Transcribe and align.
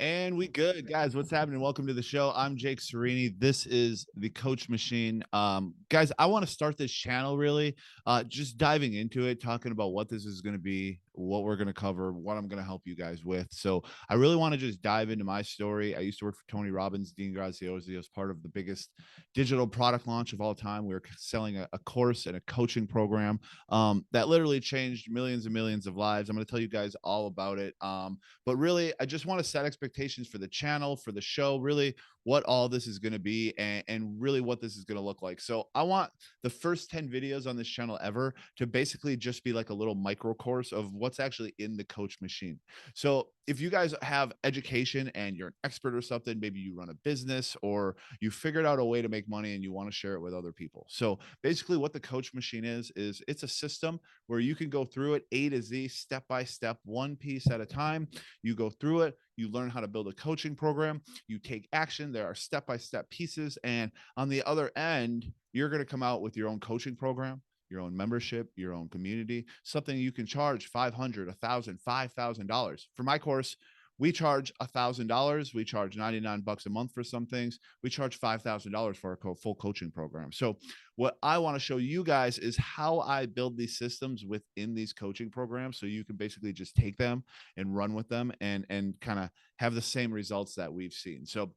And 0.00 0.38
we 0.38 0.48
good, 0.48 0.88
guys. 0.88 1.14
What's 1.14 1.30
happening? 1.30 1.60
Welcome 1.60 1.86
to 1.86 1.92
the 1.92 2.02
show. 2.02 2.32
I'm 2.34 2.56
Jake 2.56 2.80
Syreini. 2.80 3.38
This 3.38 3.66
is 3.66 4.06
the 4.16 4.30
Coach 4.30 4.70
Machine. 4.70 5.22
Um, 5.34 5.74
guys, 5.90 6.10
I 6.18 6.24
want 6.24 6.42
to 6.46 6.50
start 6.50 6.78
this 6.78 6.90
channel 6.90 7.36
really, 7.36 7.76
uh, 8.06 8.24
just 8.24 8.56
diving 8.56 8.94
into 8.94 9.26
it, 9.26 9.42
talking 9.42 9.72
about 9.72 9.92
what 9.92 10.08
this 10.08 10.24
is 10.24 10.40
going 10.40 10.54
to 10.54 10.58
be, 10.58 11.00
what 11.12 11.42
we're 11.42 11.56
going 11.56 11.66
to 11.66 11.72
cover, 11.74 12.12
what 12.12 12.36
I'm 12.36 12.48
going 12.48 12.60
to 12.60 12.64
help 12.64 12.82
you 12.84 12.94
guys 12.94 13.24
with. 13.24 13.48
So 13.50 13.82
I 14.08 14.14
really 14.14 14.36
want 14.36 14.52
to 14.52 14.58
just 14.58 14.80
dive 14.82 15.10
into 15.10 15.24
my 15.24 15.42
story. 15.42 15.96
I 15.96 16.00
used 16.00 16.18
to 16.20 16.24
work 16.24 16.36
for 16.36 16.50
Tony 16.50 16.70
Robbins, 16.70 17.12
Dean 17.12 17.34
Graziosi 17.34 17.98
as 17.98 18.08
part 18.08 18.30
of 18.30 18.42
the 18.42 18.48
biggest 18.48 18.90
digital 19.34 19.66
product 19.66 20.06
launch 20.06 20.32
of 20.32 20.40
all 20.40 20.54
time. 20.54 20.86
We 20.86 20.94
were 20.94 21.02
selling 21.16 21.58
a, 21.58 21.68
a 21.72 21.78
course 21.80 22.26
and 22.26 22.36
a 22.36 22.40
coaching 22.42 22.86
program 22.86 23.40
um, 23.68 24.04
that 24.12 24.28
literally 24.28 24.60
changed 24.60 25.10
millions 25.10 25.44
and 25.46 25.54
millions 25.54 25.86
of 25.86 25.96
lives. 25.96 26.28
I'm 26.28 26.36
going 26.36 26.46
to 26.46 26.50
tell 26.50 26.60
you 26.60 26.68
guys 26.68 26.94
all 27.02 27.26
about 27.26 27.58
it. 27.58 27.74
Um, 27.80 28.18
but 28.46 28.56
really, 28.56 28.92
I 29.00 29.06
just 29.06 29.26
want 29.26 29.40
to 29.40 29.44
set 29.44 29.64
expectations 29.64 30.28
for 30.28 30.38
the 30.38 30.48
channel, 30.48 30.96
for 30.96 31.12
the 31.12 31.20
show, 31.20 31.58
really 31.58 31.94
what 32.24 32.42
all 32.44 32.68
this 32.68 32.86
is 32.86 32.98
going 32.98 33.12
to 33.12 33.18
be 33.18 33.54
and, 33.58 33.82
and 33.88 34.20
really 34.20 34.40
what 34.40 34.60
this 34.60 34.76
is 34.76 34.84
going 34.84 34.96
to 34.96 35.04
look 35.04 35.22
like. 35.22 35.40
So 35.40 35.68
I 35.74 35.82
want 35.82 36.10
the 36.42 36.50
first 36.50 36.90
10 36.90 37.08
videos 37.08 37.46
on 37.46 37.56
this 37.56 37.68
channel 37.68 37.98
ever 38.02 38.34
to 38.56 38.66
basically 38.66 39.16
just 39.16 39.42
be 39.44 39.52
like 39.52 39.70
a 39.70 39.74
little 39.74 39.94
micro 39.94 40.34
course 40.34 40.72
of 40.72 40.92
what's 40.94 41.20
actually 41.20 41.54
in 41.58 41.76
the 41.76 41.84
coach 41.84 42.18
machine. 42.20 42.58
So 42.94 43.28
if 43.50 43.60
you 43.60 43.68
guys 43.68 43.92
have 44.02 44.32
education 44.44 45.10
and 45.16 45.36
you're 45.36 45.48
an 45.48 45.54
expert 45.64 45.92
or 45.92 46.00
something, 46.00 46.38
maybe 46.38 46.60
you 46.60 46.72
run 46.72 46.88
a 46.88 46.94
business 47.02 47.56
or 47.62 47.96
you 48.20 48.30
figured 48.30 48.64
out 48.64 48.78
a 48.78 48.84
way 48.84 49.02
to 49.02 49.08
make 49.08 49.28
money 49.28 49.56
and 49.56 49.64
you 49.64 49.72
want 49.72 49.88
to 49.88 49.92
share 49.92 50.14
it 50.14 50.20
with 50.20 50.32
other 50.32 50.52
people. 50.52 50.86
So 50.88 51.18
basically 51.42 51.76
what 51.76 51.92
the 51.92 51.98
coach 51.98 52.32
machine 52.32 52.64
is, 52.64 52.92
is 52.94 53.20
it's 53.26 53.42
a 53.42 53.48
system 53.48 53.98
where 54.28 54.38
you 54.38 54.54
can 54.54 54.70
go 54.70 54.84
through 54.84 55.14
it 55.14 55.24
A 55.32 55.48
to 55.48 55.60
Z, 55.60 55.88
step 55.88 56.22
by 56.28 56.44
step, 56.44 56.78
one 56.84 57.16
piece 57.16 57.50
at 57.50 57.60
a 57.60 57.66
time. 57.66 58.06
You 58.44 58.54
go 58.54 58.70
through 58.70 59.00
it, 59.00 59.18
you 59.36 59.50
learn 59.50 59.68
how 59.68 59.80
to 59.80 59.88
build 59.88 60.06
a 60.06 60.12
coaching 60.12 60.54
program, 60.54 61.02
you 61.26 61.40
take 61.40 61.68
action. 61.72 62.12
There 62.12 62.26
are 62.26 62.36
step 62.36 62.66
by 62.66 62.76
step 62.76 63.10
pieces. 63.10 63.58
And 63.64 63.90
on 64.16 64.28
the 64.28 64.44
other 64.44 64.70
end, 64.76 65.26
you're 65.52 65.70
going 65.70 65.82
to 65.82 65.90
come 65.90 66.04
out 66.04 66.22
with 66.22 66.36
your 66.36 66.48
own 66.48 66.60
coaching 66.60 66.94
program, 66.94 67.42
your 67.70 67.80
own 67.80 67.96
membership, 67.96 68.50
your 68.56 68.74
own 68.74 68.88
community, 68.88 69.46
something 69.62 69.96
you 69.96 70.12
can 70.12 70.26
charge 70.26 70.66
500, 70.66 71.28
1000, 71.28 71.78
$5,000. 71.86 72.80
For 72.94 73.02
my 73.02 73.18
course, 73.18 73.56
we 74.00 74.12
charge 74.12 74.50
a 74.60 74.66
thousand 74.66 75.08
dollars. 75.08 75.52
We 75.52 75.62
charge 75.62 75.94
99 75.94 76.40
bucks 76.40 76.64
a 76.64 76.70
month 76.70 76.92
for 76.92 77.04
some 77.04 77.26
things. 77.26 77.58
We 77.82 77.90
charge 77.90 78.18
$5,000 78.18 78.96
for 78.96 79.12
a 79.12 79.34
full 79.34 79.54
coaching 79.54 79.90
program. 79.90 80.32
So 80.32 80.56
what 80.96 81.18
I 81.22 81.36
want 81.36 81.56
to 81.56 81.60
show 81.60 81.76
you 81.76 82.02
guys 82.02 82.38
is 82.38 82.56
how 82.56 83.00
I 83.00 83.26
build 83.26 83.58
these 83.58 83.76
systems 83.76 84.24
within 84.24 84.74
these 84.74 84.94
coaching 84.94 85.30
programs. 85.30 85.78
So 85.78 85.84
you 85.84 86.02
can 86.02 86.16
basically 86.16 86.54
just 86.54 86.74
take 86.74 86.96
them 86.96 87.24
and 87.58 87.76
run 87.76 87.92
with 87.92 88.08
them 88.08 88.32
and, 88.40 88.64
and 88.70 88.98
kind 89.02 89.18
of 89.18 89.28
have 89.56 89.74
the 89.74 89.82
same 89.82 90.10
results 90.10 90.54
that 90.54 90.72
we've 90.72 90.94
seen. 90.94 91.26
So 91.26 91.52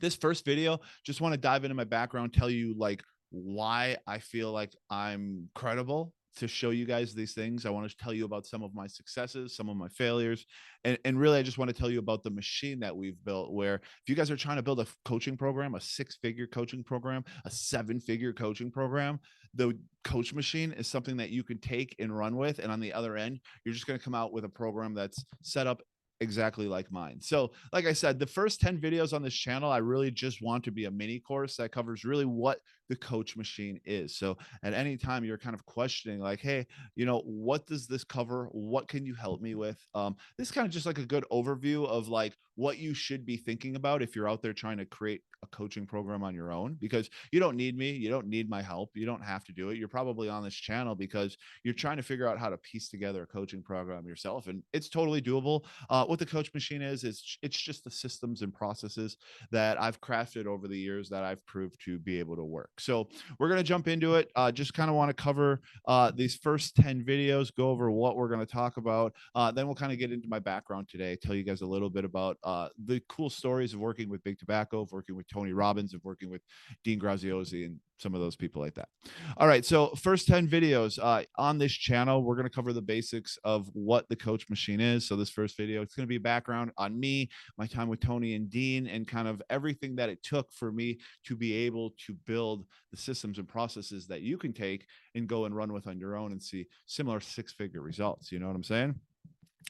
this 0.00 0.16
first 0.16 0.44
video, 0.44 0.80
just 1.04 1.20
want 1.20 1.32
to 1.34 1.40
dive 1.40 1.64
into 1.64 1.76
my 1.76 1.84
background, 1.84 2.34
tell 2.34 2.50
you 2.50 2.74
like 2.76 3.04
why 3.30 3.96
I 4.06 4.18
feel 4.18 4.52
like 4.52 4.74
I'm 4.90 5.48
credible 5.54 6.12
to 6.36 6.46
show 6.46 6.70
you 6.70 6.84
guys 6.84 7.14
these 7.14 7.34
things. 7.34 7.66
I 7.66 7.70
want 7.70 7.90
to 7.90 7.96
tell 7.96 8.12
you 8.12 8.24
about 8.24 8.46
some 8.46 8.62
of 8.62 8.74
my 8.74 8.86
successes, 8.86 9.56
some 9.56 9.68
of 9.68 9.76
my 9.76 9.88
failures, 9.88 10.46
and, 10.84 10.96
and 11.04 11.18
really, 11.18 11.38
I 11.38 11.42
just 11.42 11.58
want 11.58 11.68
to 11.68 11.76
tell 11.76 11.90
you 11.90 11.98
about 11.98 12.22
the 12.22 12.30
machine 12.30 12.80
that 12.80 12.96
we've 12.96 13.22
built. 13.24 13.52
Where 13.52 13.76
if 13.76 14.08
you 14.08 14.14
guys 14.14 14.30
are 14.30 14.36
trying 14.36 14.56
to 14.56 14.62
build 14.62 14.80
a 14.80 14.86
coaching 15.04 15.36
program, 15.36 15.74
a 15.74 15.80
six 15.80 16.16
figure 16.16 16.46
coaching 16.46 16.84
program, 16.84 17.24
a 17.44 17.50
seven 17.50 18.00
figure 18.00 18.32
coaching 18.32 18.70
program, 18.70 19.18
the 19.54 19.76
coach 20.04 20.32
machine 20.32 20.72
is 20.72 20.86
something 20.86 21.16
that 21.16 21.30
you 21.30 21.42
can 21.42 21.58
take 21.58 21.96
and 21.98 22.16
run 22.16 22.36
with. 22.36 22.60
And 22.60 22.70
on 22.70 22.80
the 22.80 22.92
other 22.92 23.16
end, 23.16 23.40
you're 23.64 23.74
just 23.74 23.86
going 23.86 23.98
to 23.98 24.04
come 24.04 24.14
out 24.14 24.32
with 24.32 24.44
a 24.44 24.48
program 24.48 24.94
that's 24.94 25.24
set 25.42 25.66
up 25.66 25.82
exactly 26.20 26.66
like 26.66 26.90
mine. 26.90 27.20
So, 27.20 27.52
like 27.72 27.86
I 27.86 27.92
said, 27.92 28.18
the 28.18 28.26
first 28.26 28.60
10 28.60 28.78
videos 28.78 29.12
on 29.12 29.22
this 29.22 29.34
channel, 29.34 29.70
I 29.70 29.78
really 29.78 30.10
just 30.10 30.42
want 30.42 30.64
to 30.64 30.70
be 30.70 30.84
a 30.84 30.90
mini 30.90 31.20
course 31.20 31.56
that 31.56 31.72
covers 31.72 32.04
really 32.04 32.24
what 32.24 32.58
the 32.88 32.96
coach 32.96 33.36
machine 33.36 33.80
is. 33.84 34.16
So, 34.16 34.36
at 34.62 34.74
any 34.74 34.96
time 34.96 35.24
you're 35.24 35.38
kind 35.38 35.54
of 35.54 35.64
questioning, 35.64 36.20
like, 36.20 36.40
hey, 36.40 36.66
you 36.96 37.06
know, 37.06 37.22
what 37.24 37.66
does 37.66 37.86
this 37.86 38.04
cover? 38.04 38.48
What 38.52 38.88
can 38.88 39.04
you 39.04 39.14
help 39.14 39.40
me 39.40 39.54
with? 39.54 39.78
Um, 39.94 40.16
this 40.36 40.48
is 40.48 40.52
kind 40.52 40.66
of 40.66 40.72
just 40.72 40.86
like 40.86 40.98
a 40.98 41.06
good 41.06 41.24
overview 41.30 41.86
of 41.86 42.08
like 42.08 42.34
what 42.58 42.78
you 42.78 42.92
should 42.92 43.24
be 43.24 43.36
thinking 43.36 43.76
about 43.76 44.02
if 44.02 44.16
you're 44.16 44.28
out 44.28 44.42
there 44.42 44.52
trying 44.52 44.78
to 44.78 44.84
create 44.84 45.22
a 45.44 45.46
coaching 45.48 45.86
program 45.86 46.24
on 46.24 46.34
your 46.34 46.50
own 46.50 46.76
because 46.80 47.08
you 47.30 47.38
don't 47.38 47.56
need 47.56 47.78
me. 47.78 47.92
You 47.92 48.10
don't 48.10 48.26
need 48.26 48.50
my 48.50 48.60
help. 48.60 48.90
You 48.94 49.06
don't 49.06 49.24
have 49.24 49.44
to 49.44 49.52
do 49.52 49.70
it. 49.70 49.78
You're 49.78 49.86
probably 49.86 50.28
on 50.28 50.42
this 50.42 50.54
channel 50.54 50.96
because 50.96 51.36
you're 51.62 51.74
trying 51.74 51.98
to 51.98 52.02
figure 52.02 52.26
out 52.26 52.38
how 52.38 52.48
to 52.48 52.56
piece 52.58 52.88
together 52.88 53.22
a 53.22 53.26
coaching 53.26 53.62
program 53.62 54.06
yourself. 54.06 54.48
And 54.48 54.62
it's 54.72 54.88
totally 54.88 55.22
doable. 55.22 55.64
Uh, 55.88 56.04
what 56.06 56.18
the 56.18 56.26
coach 56.26 56.52
machine 56.52 56.82
is, 56.82 57.04
is 57.04 57.38
it's 57.42 57.56
just 57.56 57.84
the 57.84 57.90
systems 57.92 58.42
and 58.42 58.52
processes 58.52 59.16
that 59.52 59.80
I've 59.80 60.00
crafted 60.00 60.46
over 60.46 60.66
the 60.66 60.78
years 60.78 61.08
that 61.10 61.22
I've 61.22 61.44
proved 61.46 61.80
to 61.84 61.98
be 61.98 62.18
able 62.18 62.34
to 62.36 62.44
work. 62.44 62.77
So 62.80 63.08
we're 63.38 63.48
going 63.48 63.58
to 63.58 63.64
jump 63.64 63.88
into 63.88 64.14
it. 64.14 64.30
Uh, 64.34 64.52
just 64.52 64.74
kind 64.74 64.90
of 64.90 64.96
want 64.96 65.08
to 65.08 65.14
cover 65.14 65.60
uh, 65.86 66.10
these 66.14 66.36
first 66.36 66.76
10 66.76 67.04
videos, 67.04 67.54
go 67.54 67.70
over 67.70 67.90
what 67.90 68.16
we're 68.16 68.28
going 68.28 68.40
to 68.40 68.46
talk 68.46 68.76
about. 68.76 69.12
Uh, 69.34 69.50
then 69.50 69.66
we'll 69.66 69.74
kind 69.74 69.92
of 69.92 69.98
get 69.98 70.12
into 70.12 70.28
my 70.28 70.38
background 70.38 70.88
today, 70.88 71.16
tell 71.16 71.34
you 71.34 71.42
guys 71.42 71.62
a 71.62 71.66
little 71.66 71.90
bit 71.90 72.04
about 72.04 72.36
uh, 72.44 72.68
the 72.86 73.00
cool 73.08 73.30
stories 73.30 73.74
of 73.74 73.80
working 73.80 74.08
with 74.08 74.22
Big 74.24 74.38
Tobacco, 74.38 74.82
of 74.82 74.92
working 74.92 75.16
with 75.16 75.28
Tony 75.28 75.52
Robbins, 75.52 75.94
of 75.94 76.04
working 76.04 76.30
with 76.30 76.42
Dean 76.84 76.98
Graziosi, 76.98 77.66
and 77.66 77.78
some 77.98 78.14
of 78.14 78.20
those 78.20 78.36
people 78.36 78.62
like 78.62 78.74
that. 78.74 78.88
All 79.36 79.48
right. 79.48 79.64
So, 79.64 79.88
first 79.96 80.26
10 80.26 80.48
videos 80.48 80.98
uh, 81.02 81.24
on 81.36 81.58
this 81.58 81.72
channel, 81.72 82.22
we're 82.22 82.36
going 82.36 82.48
to 82.48 82.54
cover 82.54 82.72
the 82.72 82.82
basics 82.82 83.38
of 83.44 83.68
what 83.72 84.08
the 84.08 84.16
coach 84.16 84.48
machine 84.48 84.80
is. 84.80 85.06
So, 85.06 85.16
this 85.16 85.30
first 85.30 85.56
video, 85.56 85.82
it's 85.82 85.94
going 85.94 86.06
to 86.06 86.08
be 86.08 86.18
background 86.18 86.70
on 86.78 86.98
me, 86.98 87.28
my 87.56 87.66
time 87.66 87.88
with 87.88 88.00
Tony 88.00 88.34
and 88.34 88.48
Dean, 88.48 88.86
and 88.86 89.06
kind 89.06 89.28
of 89.28 89.42
everything 89.50 89.96
that 89.96 90.08
it 90.08 90.22
took 90.22 90.52
for 90.52 90.72
me 90.72 90.98
to 91.26 91.36
be 91.36 91.52
able 91.54 91.94
to 92.06 92.14
build 92.26 92.64
the 92.90 92.96
systems 92.96 93.38
and 93.38 93.48
processes 93.48 94.06
that 94.06 94.22
you 94.22 94.38
can 94.38 94.52
take 94.52 94.86
and 95.14 95.28
go 95.28 95.44
and 95.44 95.54
run 95.54 95.72
with 95.72 95.86
on 95.86 95.98
your 95.98 96.16
own 96.16 96.32
and 96.32 96.42
see 96.42 96.66
similar 96.86 97.20
six 97.20 97.52
figure 97.52 97.82
results. 97.82 98.32
You 98.32 98.38
know 98.38 98.46
what 98.46 98.56
I'm 98.56 98.64
saying? 98.64 98.94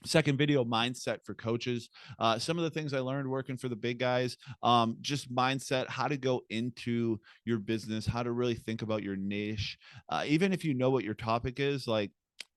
Second 0.04 0.36
video 0.36 0.64
mindset 0.64 1.24
for 1.24 1.34
coaches. 1.34 1.88
Uh, 2.18 2.38
some 2.38 2.58
of 2.58 2.64
the 2.64 2.70
things 2.70 2.94
i 2.94 2.98
learned 3.00 3.28
working 3.28 3.56
for 3.56 3.68
the 3.68 3.76
big 3.76 3.98
guys 3.98 4.36
um, 4.62 4.96
just 5.00 5.32
mindset 5.34 5.88
how 5.88 6.06
to 6.06 6.16
go 6.16 6.42
into 6.50 7.18
your 7.44 7.58
business 7.58 8.06
how 8.06 8.22
to 8.22 8.32
really 8.32 8.54
think 8.54 8.82
about 8.82 9.02
your 9.02 9.16
niche 9.16 9.78
uh, 10.08 10.24
even 10.26 10.52
if 10.52 10.64
you 10.64 10.74
know 10.74 10.90
what 10.90 11.04
your 11.04 11.14
topic 11.14 11.60
is 11.60 11.86
like 11.86 12.10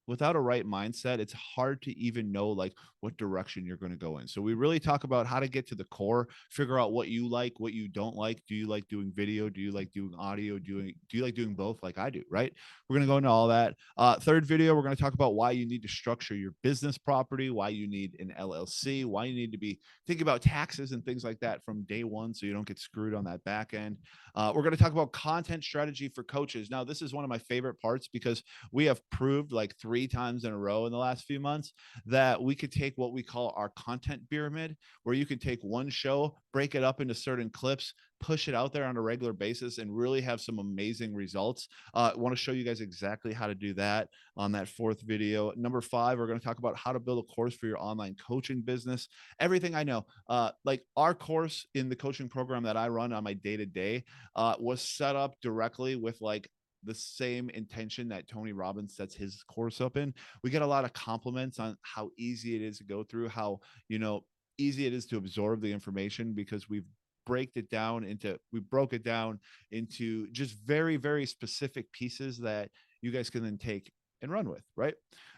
without 0.07 0.35
a 0.35 0.39
right 0.39 0.65
mindset 0.65 1.19
it's 1.19 1.33
hard 1.33 1.81
to 1.81 1.97
even 1.97 2.31
know 2.31 2.49
like 2.49 2.73
what 3.01 3.17
direction 3.17 3.65
you're 3.65 3.77
going 3.77 3.91
to 3.91 3.97
go 3.97 4.19
in. 4.19 4.27
So 4.27 4.41
we 4.41 4.53
really 4.53 4.79
talk 4.79 5.03
about 5.03 5.25
how 5.25 5.39
to 5.39 5.47
get 5.47 5.67
to 5.67 5.75
the 5.75 5.83
core 5.85 6.27
figure 6.49 6.79
out 6.79 6.93
what 6.93 7.07
you 7.07 7.27
like 7.27 7.59
what 7.59 7.73
you 7.73 7.87
don't 7.87 8.15
like. 8.15 8.41
Do 8.47 8.55
you 8.55 8.67
like 8.67 8.87
doing 8.87 9.11
video? 9.13 9.49
Do 9.49 9.59
you 9.59 9.71
like 9.71 9.91
doing 9.91 10.13
audio? 10.17 10.59
Doing 10.59 10.93
do 11.09 11.17
you 11.17 11.23
like 11.23 11.35
doing 11.35 11.55
both? 11.55 11.81
Like 11.83 11.97
i 11.97 12.09
do 12.09 12.23
right? 12.29 12.53
We're 12.87 12.95
going 12.95 13.07
to 13.07 13.11
go 13.11 13.17
into 13.17 13.29
all 13.29 13.47
that. 13.49 13.75
Uh, 13.97 14.19
third 14.19 14.45
video 14.45 14.75
we're 14.75 14.83
going 14.83 14.95
to 14.95 15.01
talk 15.01 15.13
about 15.13 15.33
why 15.33 15.51
you 15.51 15.67
need 15.67 15.81
to 15.81 15.87
structure 15.87 16.35
your 16.35 16.53
business 16.61 16.97
property 16.97 17.49
why 17.49 17.69
you 17.69 17.87
need 17.87 18.15
an 18.19 18.33
llc 18.39 19.05
why 19.05 19.25
you 19.25 19.33
need 19.33 19.51
to 19.51 19.57
be 19.57 19.79
thinking 20.05 20.21
about 20.21 20.41
taxes 20.41 20.91
and 20.91 21.03
things 21.03 21.23
like 21.23 21.39
that 21.39 21.63
from 21.63 21.83
day 21.83 22.03
one 22.03 22.33
so 22.33 22.45
you 22.45 22.53
don't 22.53 22.67
get 22.67 22.79
screwed 22.79 23.13
on 23.13 23.23
that 23.23 23.43
back 23.43 23.73
end. 23.73 23.97
Uh, 24.35 24.51
we're 24.55 24.61
going 24.61 24.75
to 24.75 24.81
talk 24.81 24.91
about 24.91 25.11
content 25.11 25.63
strategy 25.63 26.07
for 26.07 26.23
coaches. 26.23 26.69
Now 26.69 26.83
this 26.83 27.01
is 27.01 27.13
one 27.13 27.23
of 27.23 27.29
my 27.29 27.39
favorite 27.39 27.79
parts 27.79 28.07
because 28.07 28.43
we 28.71 28.85
have 28.85 29.01
proved 29.09 29.51
like 29.51 29.75
three 29.77 30.00
three 30.01 30.07
times 30.07 30.45
in 30.45 30.51
a 30.51 30.57
row 30.57 30.87
in 30.87 30.91
the 30.91 30.97
last 30.97 31.25
few 31.25 31.39
months 31.39 31.73
that 32.07 32.41
we 32.41 32.55
could 32.55 32.71
take 32.71 32.97
what 32.97 33.13
we 33.13 33.21
call 33.21 33.53
our 33.55 33.69
content 33.69 34.19
pyramid, 34.31 34.75
where 35.03 35.13
you 35.13 35.27
can 35.27 35.37
take 35.37 35.61
one 35.61 35.89
show, 35.89 36.35
break 36.51 36.73
it 36.73 36.83
up 36.83 37.01
into 37.01 37.13
certain 37.13 37.51
clips, 37.51 37.93
push 38.19 38.47
it 38.47 38.55
out 38.55 38.73
there 38.73 38.85
on 38.85 38.97
a 38.97 39.01
regular 39.01 39.31
basis 39.31 39.77
and 39.77 39.95
really 39.95 40.19
have 40.19 40.41
some 40.41 40.57
amazing 40.57 41.13
results. 41.13 41.67
Uh, 41.93 42.11
I 42.15 42.17
want 42.17 42.35
to 42.35 42.41
show 42.41 42.51
you 42.51 42.63
guys 42.63 42.81
exactly 42.81 43.31
how 43.31 43.45
to 43.45 43.53
do 43.53 43.75
that 43.75 44.09
on 44.37 44.51
that 44.53 44.67
fourth 44.67 45.01
video. 45.01 45.51
Number 45.55 45.81
five, 45.81 46.17
we're 46.17 46.27
going 46.27 46.39
to 46.39 46.45
talk 46.45 46.57
about 46.57 46.77
how 46.77 46.91
to 46.91 46.99
build 46.99 47.23
a 47.23 47.33
course 47.33 47.55
for 47.55 47.67
your 47.67 47.79
online 47.79 48.15
coaching 48.27 48.61
business. 48.61 49.07
Everything 49.39 49.75
I 49.75 49.83
know, 49.83 50.07
uh, 50.29 50.51
like 50.65 50.83
our 50.97 51.13
course 51.13 51.67
in 51.75 51.89
the 51.89 51.95
coaching 51.95 52.27
program 52.27 52.63
that 52.63 52.77
I 52.77 52.87
run 52.87 53.13
on 53.13 53.23
my 53.23 53.33
day 53.33 53.57
to 53.57 53.67
day 53.67 54.03
was 54.35 54.81
set 54.81 55.15
up 55.15 55.35
directly 55.41 55.95
with 55.95 56.19
like 56.21 56.49
the 56.83 56.95
same 56.95 57.49
intention 57.49 58.09
that 58.09 58.27
Tony 58.27 58.53
Robbins 58.53 58.95
sets 58.95 59.15
his 59.15 59.43
course 59.43 59.81
up 59.81 59.97
in. 59.97 60.13
We 60.43 60.49
get 60.49 60.61
a 60.61 60.67
lot 60.67 60.85
of 60.85 60.93
compliments 60.93 61.59
on 61.59 61.77
how 61.81 62.09
easy 62.17 62.55
it 62.55 62.61
is 62.61 62.77
to 62.79 62.83
go 62.83 63.03
through, 63.03 63.29
how, 63.29 63.59
you 63.87 63.99
know, 63.99 64.25
easy 64.57 64.85
it 64.85 64.93
is 64.93 65.05
to 65.07 65.17
absorb 65.17 65.61
the 65.61 65.71
information 65.71 66.33
because 66.33 66.69
we've 66.69 66.85
break 67.25 67.51
it 67.55 67.69
down 67.69 68.03
into 68.03 68.37
we 68.51 68.59
broke 68.59 68.93
it 68.93 69.03
down 69.03 69.39
into 69.71 70.27
just 70.31 70.55
very 70.65 70.97
very 70.97 71.25
specific 71.25 71.91
pieces 71.91 72.37
that 72.37 72.69
you 73.01 73.11
guys 73.11 73.29
can 73.29 73.43
then 73.43 73.57
take 73.57 73.91
and 74.23 74.31
run 74.31 74.49
with 74.49 74.63
right? 74.75 74.93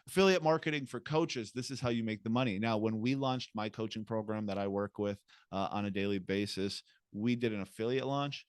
Affiliate 0.08 0.44
marketing 0.44 0.86
for 0.86 1.00
coaches 1.00 1.52
this 1.54 1.72
is 1.72 1.80
how 1.80 1.90
you 1.90 2.04
make 2.04 2.24
the 2.24 2.30
money. 2.30 2.58
Now 2.58 2.78
when 2.78 3.00
we 3.00 3.16
launched 3.16 3.52
my 3.54 3.70
coaching 3.70 4.06
program 4.06 4.46
that 4.46 4.58
i 4.58 4.68
work 4.68 4.98
with 4.98 5.20
uh, 5.52 5.68
on 5.72 5.86
a 5.86 5.92
daily 5.92 6.20
basis 6.20 6.84
we 7.14 7.36
did 7.36 7.54
an 7.54 7.62
affiliate 7.62 8.08
launch 8.08 8.46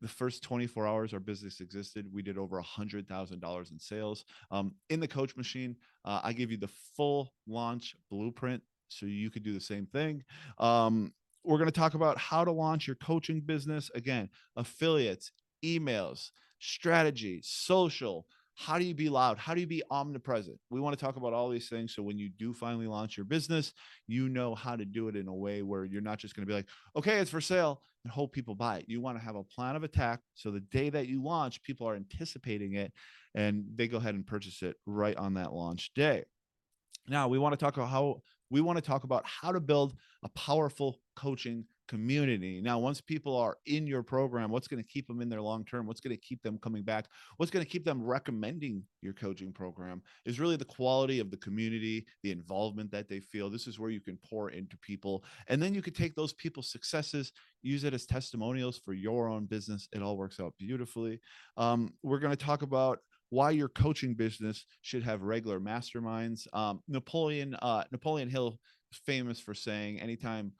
the 0.00 0.08
first 0.08 0.42
24 0.42 0.86
hours 0.86 1.12
our 1.12 1.20
business 1.20 1.60
existed 1.60 2.06
we 2.12 2.22
did 2.22 2.38
over 2.38 2.60
hundred 2.60 3.08
thousand 3.08 3.40
dollars 3.40 3.70
in 3.70 3.78
sales 3.78 4.24
um, 4.50 4.74
in 4.90 5.00
the 5.00 5.08
coach 5.08 5.36
machine 5.36 5.76
uh, 6.04 6.20
i 6.22 6.32
give 6.32 6.50
you 6.50 6.56
the 6.56 6.70
full 6.96 7.32
launch 7.46 7.96
blueprint 8.10 8.62
so 8.88 9.06
you 9.06 9.30
could 9.30 9.42
do 9.42 9.52
the 9.52 9.60
same 9.60 9.86
thing. 9.86 10.24
Um, 10.58 11.12
we're 11.44 11.58
going 11.58 11.70
to 11.70 11.72
talk 11.72 11.94
about 11.94 12.18
how 12.18 12.44
to 12.44 12.52
launch 12.52 12.86
your 12.86 12.96
coaching 12.96 13.40
business. 13.40 13.90
Again, 13.94 14.28
affiliates, 14.56 15.30
emails, 15.64 16.30
strategy, 16.58 17.40
social. 17.42 18.26
How 18.54 18.78
do 18.78 18.84
you 18.84 18.94
be 18.94 19.08
loud? 19.08 19.38
How 19.38 19.54
do 19.54 19.60
you 19.60 19.66
be 19.66 19.84
omnipresent? 19.90 20.58
We 20.68 20.80
want 20.80 20.98
to 20.98 21.02
talk 21.04 21.16
about 21.16 21.32
all 21.32 21.48
these 21.48 21.68
things. 21.68 21.94
So 21.94 22.02
when 22.02 22.18
you 22.18 22.28
do 22.28 22.52
finally 22.52 22.88
launch 22.88 23.16
your 23.16 23.24
business, 23.24 23.72
you 24.08 24.28
know 24.28 24.54
how 24.54 24.74
to 24.74 24.84
do 24.84 25.08
it 25.08 25.14
in 25.14 25.28
a 25.28 25.34
way 25.34 25.62
where 25.62 25.84
you're 25.84 26.02
not 26.02 26.18
just 26.18 26.34
going 26.34 26.44
to 26.44 26.50
be 26.50 26.56
like, 26.56 26.66
okay, 26.96 27.18
it's 27.18 27.30
for 27.30 27.40
sale 27.40 27.82
and 28.08 28.14
hope 28.14 28.32
people 28.32 28.54
buy 28.54 28.78
it. 28.78 28.86
You 28.88 29.02
want 29.02 29.18
to 29.18 29.24
have 29.24 29.36
a 29.36 29.44
plan 29.44 29.76
of 29.76 29.84
attack. 29.84 30.20
So 30.32 30.50
the 30.50 30.60
day 30.60 30.88
that 30.88 31.08
you 31.08 31.22
launch, 31.22 31.62
people 31.62 31.86
are 31.86 31.94
anticipating 31.94 32.72
it 32.72 32.90
and 33.34 33.66
they 33.74 33.86
go 33.86 33.98
ahead 33.98 34.14
and 34.14 34.26
purchase 34.26 34.62
it 34.62 34.76
right 34.86 35.16
on 35.18 35.34
that 35.34 35.52
launch 35.52 35.92
day. 35.94 36.24
Now 37.06 37.28
we 37.28 37.38
want 37.38 37.52
to 37.52 37.62
talk 37.62 37.76
about 37.76 37.90
how 37.90 38.22
we 38.48 38.62
want 38.62 38.78
to 38.78 38.82
talk 38.82 39.04
about 39.04 39.26
how 39.26 39.52
to 39.52 39.60
build 39.60 39.94
a 40.22 40.30
powerful 40.30 41.02
coaching 41.16 41.66
community. 41.88 42.60
Now, 42.60 42.78
once 42.78 43.00
people 43.00 43.36
are 43.36 43.56
in 43.66 43.86
your 43.86 44.02
program, 44.02 44.50
what's 44.50 44.68
going 44.68 44.82
to 44.82 44.88
keep 44.88 45.06
them 45.06 45.20
in 45.20 45.28
there 45.28 45.40
long 45.40 45.64
term? 45.64 45.86
What's 45.86 46.00
going 46.00 46.14
to 46.14 46.20
keep 46.20 46.42
them 46.42 46.58
coming 46.58 46.82
back? 46.82 47.06
What's 47.38 47.50
going 47.50 47.64
to 47.64 47.70
keep 47.70 47.84
them 47.84 48.02
recommending 48.02 48.82
your 49.00 49.14
coaching 49.14 49.52
program 49.52 50.02
is 50.24 50.38
really 50.38 50.56
the 50.56 50.64
quality 50.64 51.18
of 51.18 51.30
the 51.30 51.36
community, 51.38 52.06
the 52.22 52.30
involvement 52.30 52.90
that 52.92 53.08
they 53.08 53.20
feel. 53.20 53.50
This 53.50 53.66
is 53.66 53.78
where 53.78 53.90
you 53.90 54.00
can 54.00 54.18
pour 54.28 54.50
into 54.50 54.76
people. 54.78 55.24
And 55.48 55.60
then 55.62 55.74
you 55.74 55.82
could 55.82 55.96
take 55.96 56.14
those 56.14 56.34
people's 56.34 56.70
successes, 56.70 57.32
use 57.62 57.84
it 57.84 57.94
as 57.94 58.06
testimonials 58.06 58.78
for 58.78 58.92
your 58.92 59.28
own 59.28 59.46
business. 59.46 59.88
It 59.92 60.02
all 60.02 60.16
works 60.16 60.38
out 60.38 60.54
beautifully. 60.58 61.20
Um, 61.56 61.92
we're 62.02 62.20
going 62.20 62.36
to 62.36 62.44
talk 62.44 62.62
about 62.62 62.98
why 63.30 63.50
your 63.50 63.68
coaching 63.68 64.14
business 64.14 64.64
should 64.82 65.02
have 65.02 65.22
regular 65.22 65.60
masterminds. 65.60 66.46
Um, 66.52 66.80
Napoleon 66.88 67.54
uh, 67.60 67.84
Napoleon 67.92 68.30
Hill 68.30 68.58
is 68.92 68.98
famous 69.04 69.38
for 69.40 69.54
saying, 69.54 70.00
anytime 70.00 70.52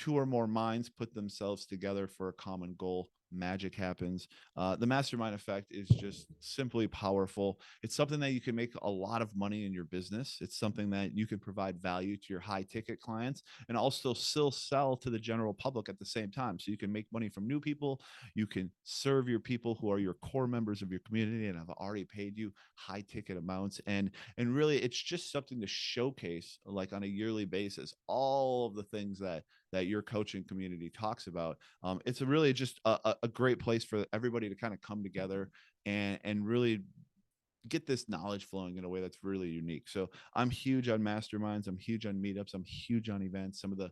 two 0.00 0.16
or 0.16 0.24
more 0.24 0.46
minds 0.46 0.88
put 0.88 1.14
themselves 1.14 1.66
together 1.66 2.06
for 2.06 2.28
a 2.28 2.32
common 2.32 2.74
goal, 2.78 3.10
magic 3.30 3.74
happens. 3.74 4.28
Uh, 4.56 4.74
the 4.74 4.86
mastermind 4.86 5.34
effect 5.34 5.68
is 5.70 5.88
just 5.88 6.26
simply 6.40 6.88
powerful. 6.88 7.60
It's 7.82 7.94
something 7.94 8.18
that 8.20 8.32
you 8.32 8.40
can 8.40 8.56
make 8.56 8.72
a 8.80 8.90
lot 8.90 9.20
of 9.20 9.36
money 9.36 9.66
in 9.66 9.74
your 9.74 9.84
business. 9.84 10.38
It's 10.40 10.58
something 10.58 10.88
that 10.90 11.14
you 11.14 11.26
can 11.26 11.38
provide 11.38 11.78
value 11.78 12.16
to 12.16 12.26
your 12.30 12.40
high 12.40 12.62
ticket 12.62 12.98
clients 12.98 13.42
and 13.68 13.76
also 13.76 14.14
still 14.14 14.50
sell 14.50 14.96
to 14.96 15.10
the 15.10 15.18
general 15.18 15.52
public 15.52 15.90
at 15.90 15.98
the 15.98 16.04
same 16.06 16.30
time. 16.30 16.58
So 16.58 16.70
you 16.70 16.78
can 16.78 16.90
make 16.90 17.06
money 17.12 17.28
from 17.28 17.46
new 17.46 17.60
people. 17.60 18.00
You 18.34 18.46
can 18.46 18.70
serve 18.84 19.28
your 19.28 19.38
people 19.38 19.76
who 19.80 19.92
are 19.92 19.98
your 19.98 20.14
core 20.14 20.48
members 20.48 20.80
of 20.80 20.90
your 20.90 21.00
community 21.00 21.48
and 21.48 21.58
have 21.58 21.68
already 21.70 22.06
paid 22.06 22.38
you 22.38 22.54
high 22.74 23.04
ticket 23.06 23.36
amounts. 23.36 23.82
And, 23.86 24.10
and 24.38 24.54
really 24.54 24.78
it's 24.78 25.00
just 25.00 25.30
something 25.30 25.60
to 25.60 25.66
showcase 25.66 26.58
like 26.64 26.94
on 26.94 27.02
a 27.02 27.06
yearly 27.06 27.44
basis, 27.44 27.94
all 28.06 28.66
of 28.66 28.74
the 28.74 28.84
things 28.84 29.18
that 29.18 29.44
that 29.72 29.86
your 29.86 30.02
coaching 30.02 30.44
community 30.44 30.90
talks 30.90 31.26
about. 31.26 31.58
Um, 31.82 32.00
it's 32.04 32.20
really 32.20 32.52
just 32.52 32.80
a, 32.84 33.14
a 33.22 33.28
great 33.28 33.58
place 33.58 33.84
for 33.84 34.04
everybody 34.12 34.48
to 34.48 34.54
kind 34.54 34.74
of 34.74 34.80
come 34.80 35.02
together 35.02 35.50
and 35.86 36.18
and 36.24 36.46
really 36.46 36.82
get 37.68 37.86
this 37.86 38.08
knowledge 38.08 38.46
flowing 38.46 38.76
in 38.76 38.84
a 38.84 38.88
way 38.88 39.00
that's 39.00 39.18
really 39.22 39.48
unique. 39.48 39.88
So 39.88 40.10
I'm 40.34 40.50
huge 40.50 40.88
on 40.88 41.00
masterminds. 41.00 41.66
I'm 41.66 41.78
huge 41.78 42.06
on 42.06 42.14
meetups. 42.14 42.54
I'm 42.54 42.64
huge 42.64 43.10
on 43.10 43.22
events. 43.22 43.60
Some 43.60 43.72
of 43.72 43.78
the 43.78 43.90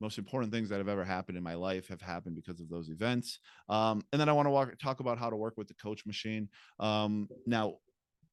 most 0.00 0.18
important 0.18 0.52
things 0.52 0.68
that 0.68 0.78
have 0.78 0.88
ever 0.88 1.04
happened 1.04 1.38
in 1.38 1.44
my 1.44 1.54
life 1.54 1.88
have 1.88 2.02
happened 2.02 2.36
because 2.36 2.60
of 2.60 2.68
those 2.68 2.90
events. 2.90 3.38
Um, 3.68 4.02
and 4.12 4.20
then 4.20 4.28
I 4.28 4.32
want 4.32 4.48
to 4.70 4.76
talk 4.76 5.00
about 5.00 5.18
how 5.18 5.30
to 5.30 5.36
work 5.36 5.54
with 5.56 5.68
the 5.68 5.74
coach 5.74 6.04
machine. 6.04 6.48
Um, 6.78 7.28
now, 7.46 7.76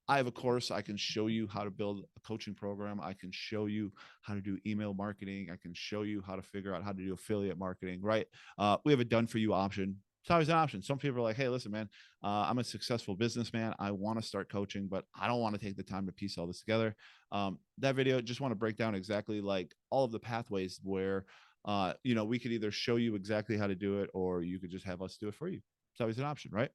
I 0.08 0.18
have 0.18 0.26
a 0.26 0.32
course. 0.32 0.70
I 0.70 0.82
can 0.82 0.96
show 0.96 1.28
you 1.28 1.46
how 1.46 1.64
to 1.64 1.70
build 1.70 2.04
a 2.16 2.20
coaching 2.20 2.54
program. 2.54 3.00
I 3.00 3.14
can 3.14 3.30
show 3.32 3.66
you 3.66 3.92
how 4.22 4.34
to 4.34 4.40
do 4.40 4.58
email 4.66 4.92
marketing. 4.92 5.48
I 5.52 5.56
can 5.56 5.72
show 5.74 6.02
you 6.02 6.22
how 6.26 6.36
to 6.36 6.42
figure 6.42 6.74
out 6.74 6.84
how 6.84 6.92
to 6.92 6.98
do 6.98 7.14
affiliate 7.14 7.58
marketing, 7.58 8.00
right? 8.02 8.26
Uh, 8.58 8.76
we 8.84 8.92
have 8.92 9.00
a 9.00 9.04
done 9.04 9.26
for 9.26 9.38
you 9.38 9.54
option. 9.54 9.96
It's 10.22 10.30
always 10.30 10.48
an 10.48 10.56
option. 10.56 10.82
Some 10.82 10.98
people 10.98 11.18
are 11.18 11.22
like, 11.22 11.36
hey, 11.36 11.48
listen, 11.48 11.70
man, 11.70 11.88
uh, 12.22 12.46
I'm 12.48 12.58
a 12.58 12.64
successful 12.64 13.14
businessman. 13.14 13.74
I 13.78 13.90
want 13.90 14.18
to 14.18 14.26
start 14.26 14.50
coaching, 14.50 14.88
but 14.88 15.04
I 15.18 15.26
don't 15.26 15.40
want 15.40 15.54
to 15.54 15.60
take 15.60 15.76
the 15.76 15.82
time 15.82 16.06
to 16.06 16.12
piece 16.12 16.38
all 16.38 16.46
this 16.46 16.60
together. 16.60 16.96
Um, 17.30 17.58
that 17.78 17.94
video, 17.94 18.22
just 18.22 18.40
want 18.40 18.52
to 18.52 18.56
break 18.56 18.76
down 18.76 18.94
exactly 18.94 19.42
like 19.42 19.74
all 19.90 20.04
of 20.04 20.12
the 20.12 20.18
pathways 20.18 20.80
where, 20.82 21.26
uh, 21.66 21.92
you 22.04 22.14
know, 22.14 22.24
we 22.24 22.38
could 22.38 22.52
either 22.52 22.70
show 22.70 22.96
you 22.96 23.16
exactly 23.16 23.58
how 23.58 23.66
to 23.66 23.74
do 23.74 24.00
it 24.00 24.08
or 24.14 24.42
you 24.42 24.58
could 24.58 24.70
just 24.70 24.86
have 24.86 25.02
us 25.02 25.18
do 25.18 25.28
it 25.28 25.34
for 25.34 25.48
you. 25.48 25.60
It's 25.92 26.00
always 26.00 26.18
an 26.18 26.24
option, 26.24 26.50
right? 26.52 26.70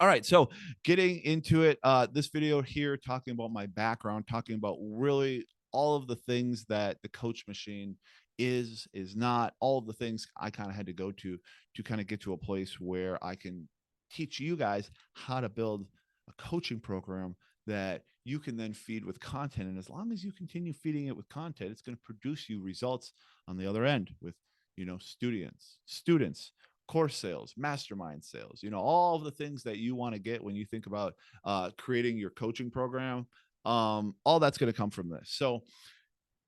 All 0.00 0.06
right, 0.06 0.24
so 0.24 0.48
getting 0.84 1.18
into 1.20 1.62
it, 1.62 1.78
uh, 1.82 2.06
this 2.12 2.28
video 2.28 2.62
here 2.62 2.96
talking 2.96 3.32
about 3.32 3.50
my 3.50 3.66
background, 3.66 4.26
talking 4.28 4.54
about 4.54 4.76
really 4.80 5.44
all 5.72 5.96
of 5.96 6.06
the 6.06 6.14
things 6.14 6.64
that 6.68 6.98
the 7.02 7.08
coach 7.08 7.44
machine 7.48 7.96
is, 8.38 8.86
is 8.92 9.16
not, 9.16 9.54
all 9.58 9.78
of 9.78 9.86
the 9.86 9.92
things 9.92 10.28
I 10.40 10.50
kind 10.50 10.70
of 10.70 10.76
had 10.76 10.86
to 10.86 10.92
go 10.92 11.10
to 11.10 11.38
to 11.74 11.82
kind 11.82 12.00
of 12.00 12.06
get 12.06 12.20
to 12.20 12.32
a 12.32 12.36
place 12.36 12.78
where 12.78 13.22
I 13.24 13.34
can 13.34 13.68
teach 14.12 14.38
you 14.38 14.56
guys 14.56 14.90
how 15.14 15.40
to 15.40 15.48
build 15.48 15.86
a 16.28 16.32
coaching 16.42 16.78
program 16.78 17.34
that 17.66 18.02
you 18.24 18.38
can 18.38 18.56
then 18.56 18.74
feed 18.74 19.04
with 19.04 19.18
content. 19.18 19.68
And 19.68 19.78
as 19.78 19.90
long 19.90 20.12
as 20.12 20.22
you 20.22 20.30
continue 20.32 20.72
feeding 20.72 21.08
it 21.08 21.16
with 21.16 21.28
content, 21.28 21.72
it's 21.72 21.82
going 21.82 21.96
to 21.96 22.02
produce 22.04 22.48
you 22.48 22.62
results 22.62 23.12
on 23.48 23.56
the 23.56 23.66
other 23.66 23.84
end 23.84 24.10
with, 24.20 24.34
you 24.76 24.84
know, 24.84 24.98
students, 24.98 25.78
students 25.86 26.52
course 26.88 27.16
sales, 27.16 27.54
mastermind 27.56 28.24
sales, 28.24 28.60
you 28.62 28.70
know, 28.70 28.80
all 28.80 29.14
of 29.16 29.24
the 29.24 29.30
things 29.30 29.62
that 29.62 29.78
you 29.78 29.94
want 29.94 30.14
to 30.14 30.18
get 30.18 30.42
when 30.42 30.56
you 30.56 30.64
think 30.64 30.86
about 30.86 31.14
uh, 31.44 31.70
creating 31.78 32.18
your 32.18 32.30
coaching 32.30 32.70
program. 32.70 33.26
Um, 33.64 34.14
all 34.24 34.40
that's 34.40 34.58
going 34.58 34.72
to 34.72 34.76
come 34.76 34.90
from 34.90 35.08
this. 35.08 35.30
So 35.30 35.62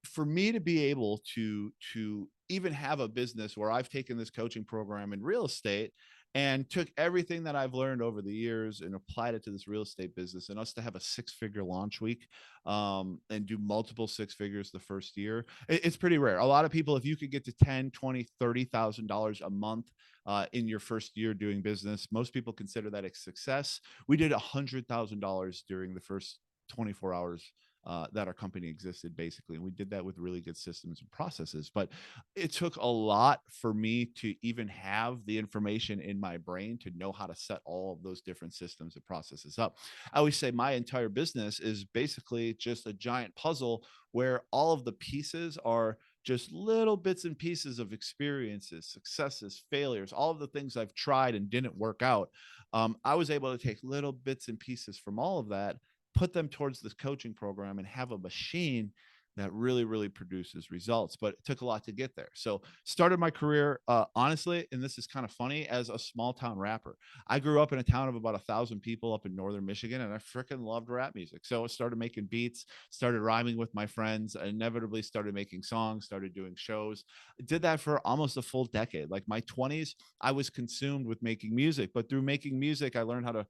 for 0.05 0.25
me 0.25 0.53
to 0.53 0.61
be 0.61 0.85
able 0.87 1.23
to 1.35 1.73
to 1.93 2.29
even 2.49 2.73
have 2.73 3.01
a 3.01 3.09
business 3.09 3.57
where 3.57 3.71
I've 3.71 3.89
taken 3.89 4.17
this 4.17 4.31
coaching 4.31 4.65
program 4.65 5.13
in 5.13 5.23
real 5.23 5.45
estate 5.45 5.93
and 6.35 6.69
took 6.71 6.89
everything 6.97 7.43
that 7.45 7.57
I've 7.57 7.75
learned 7.75 8.03
over 8.03 8.23
the 8.23 8.33
years 8.33 8.83
and 8.83 8.95
applied 8.95 9.35
it 9.35 9.43
to 9.45 9.51
this 9.51 9.67
real 9.67 9.83
estate 9.83 10.15
business 10.15 10.49
and 10.49 10.59
us 10.59 10.73
to 10.75 10.83
have 10.83 10.95
a 10.95 11.01
six 11.01 11.33
figure 11.33 11.65
launch 11.65 12.01
week 12.01 12.29
um, 12.67 13.21
and 13.31 13.47
do 13.47 13.59
multiple 13.59 14.07
six 14.07 14.35
figures 14.35 14.71
the 14.71 14.79
first 14.79 15.17
year. 15.17 15.47
It, 15.69 15.85
it's 15.85 15.97
pretty 15.97 16.19
rare. 16.19 16.39
A 16.39 16.47
lot 16.47 16.65
of 16.65 16.71
people, 16.71 16.97
if 16.97 17.05
you 17.05 17.17
could 17.17 17.33
get 17.33 17.45
to 17.47 17.53
10, 17.53 17.91
20, 17.91 18.29
$30,000 18.41 19.41
a 19.45 19.51
month 19.51 19.91
uh, 20.27 20.47
in 20.53 20.69
your 20.69 20.81
first 20.81 21.17
year 21.17 21.35
doing 21.35 21.63
business, 21.63 22.07
most 22.13 22.33
people 22.33 22.53
consider 22.53 22.91
that 22.91 23.05
a 23.05 23.15
success. 23.15 23.81
We 24.07 24.17
did 24.17 24.33
a 24.33 24.39
hundred 24.39 24.87
thousand 24.87 25.21
dollars 25.21 25.65
during 25.69 25.95
the 25.95 26.01
first 26.01 26.39
24 26.69 27.13
hours 27.13 27.53
uh, 27.87 28.07
that 28.13 28.27
our 28.27 28.35
company 28.35 28.69
existed 28.69 29.17
basically 29.17 29.57
and 29.57 29.65
we 29.65 29.71
did 29.71 29.91
that 29.91 30.05
with 30.05 30.19
really 30.19 30.41
good 30.41 30.57
systems 30.57 31.01
and 31.01 31.11
processes 31.11 31.71
but 31.75 31.89
it 32.37 32.53
took 32.53 32.77
a 32.77 32.87
lot 32.87 33.41
for 33.51 33.73
me 33.73 34.05
to 34.05 34.35
even 34.43 34.69
have 34.69 35.25
the 35.27 35.39
information 35.39 36.01
in 36.01 36.21
my 36.21 36.37
brain 36.37 36.79
to 36.79 36.91
know 36.97 37.13
how 37.13 37.27
to 37.27 37.35
set 37.35 37.61
all 37.65 37.93
of 37.93 38.03
those 38.03 38.21
different 38.21 38.53
systems 38.53 38.97
and 38.97 39.05
processes 39.05 39.59
up 39.59 39.77
i 40.13 40.19
always 40.19 40.37
say 40.37 40.51
my 40.51 40.73
entire 40.73 41.09
business 41.09 41.61
is 41.61 41.85
basically 41.85 42.55
just 42.55 42.87
a 42.87 42.93
giant 42.93 43.35
puzzle 43.35 43.85
where 44.13 44.43
all 44.51 44.73
of 44.73 44.85
the 44.85 44.93
pieces 44.93 45.57
are 45.65 45.97
just 46.25 46.53
little 46.53 46.97
bits 46.97 47.25
and 47.25 47.39
pieces 47.39 47.79
of 47.79 47.93
experiences, 47.93 48.87
successes, 48.87 49.63
failures, 49.71 50.13
all 50.13 50.31
of 50.31 50.39
the 50.39 50.47
things 50.49 50.77
I've 50.77 50.95
tried 50.95 51.35
and 51.35 51.49
didn't 51.49 51.77
work 51.77 52.03
out. 52.03 52.31
Um, 52.73 52.97
I 53.05 53.15
was 53.15 53.31
able 53.31 53.57
to 53.57 53.63
take 53.63 53.79
little 53.83 54.13
bits 54.13 54.49
and 54.49 54.59
pieces 54.59 54.99
from 54.99 55.19
all 55.19 55.39
of 55.39 55.49
that 55.49 55.77
put 56.15 56.33
them 56.33 56.49
towards 56.49 56.81
this 56.81 56.95
coaching 56.95 57.35
program 57.35 57.79
and 57.79 57.87
have 57.87 58.13
a 58.13 58.19
machine 58.19 58.93
that 59.37 59.53
really 59.53 59.85
really 59.85 60.09
produces 60.09 60.71
results 60.71 61.17
but 61.17 61.35
it 61.35 61.45
took 61.45 61.61
a 61.61 61.65
lot 61.65 61.85
to 61.85 61.93
get 61.93 62.15
there. 62.17 62.29
So 62.35 62.63
started 62.85 63.19
my 63.19 63.31
career 63.31 63.81
uh, 63.89 64.05
honestly 64.15 64.67
and 64.73 64.83
this 64.83 64.99
is 64.99 65.07
kind 65.07 65.25
of 65.25 65.31
funny 65.31 65.69
as 65.69 65.89
a 65.89 65.99
small 65.99 66.33
town 66.33 66.59
rapper. 66.59 66.97
I 67.29 67.39
grew 67.39 67.61
up 67.61 67.73
in 67.73 67.79
a 67.79 67.83
town 67.83 68.09
of 68.09 68.17
about 68.17 68.35
a 68.35 68.41
thousand 68.41 68.81
people 68.81 69.15
up 69.15 69.27
in 69.27 69.35
northern 69.35 69.65
michigan 69.65 70.01
and 70.01 70.13
i 70.13 70.19
freaking 70.19 70.65
loved 70.65 70.91
rap 70.91 71.15
music. 71.15 71.45
So 71.45 71.65
i 71.65 71.67
started 71.69 71.99
making 71.99 72.27
beats 72.27 72.67
started 72.91 73.21
rhyming 73.21 73.57
with 73.57 73.75
my 73.75 73.87
friends 73.87 74.37
I 74.37 74.47
inevitably 74.47 75.03
started 75.03 75.33
making 75.35 75.63
songs 75.63 76.05
started 76.05 76.35
doing 76.35 76.55
shows. 76.57 77.05
I 77.41 77.45
did 77.45 77.63
that 77.63 77.81
for 77.81 78.05
almost 78.07 78.37
a 78.37 78.43
full 78.43 78.67
decade. 78.67 79.11
Like 79.11 79.25
my 79.27 79.41
20s 79.43 79.95
i 80.21 80.33
was 80.33 80.51
consumed 80.51 81.07
with 81.07 81.23
making 81.23 81.55
music 81.55 81.91
but 81.95 82.09
through 82.09 82.23
making 82.23 82.59
music 82.59 82.97
i 82.97 83.03
learned 83.03 83.27
how 83.27 83.33
to 83.33 83.47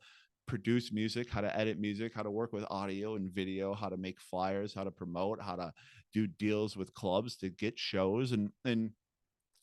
produce 0.50 0.90
music, 0.90 1.30
how 1.30 1.40
to 1.40 1.56
edit 1.56 1.78
music, 1.78 2.12
how 2.12 2.24
to 2.24 2.30
work 2.30 2.52
with 2.52 2.64
audio 2.70 3.14
and 3.14 3.30
video, 3.30 3.72
how 3.72 3.88
to 3.88 3.96
make 3.96 4.20
flyers, 4.20 4.74
how 4.74 4.82
to 4.82 4.90
promote, 4.90 5.40
how 5.40 5.54
to 5.54 5.72
do 6.12 6.26
deals 6.26 6.76
with 6.76 6.92
clubs 6.92 7.36
to 7.36 7.50
get 7.50 7.78
shows 7.78 8.32
and 8.32 8.50
and 8.64 8.90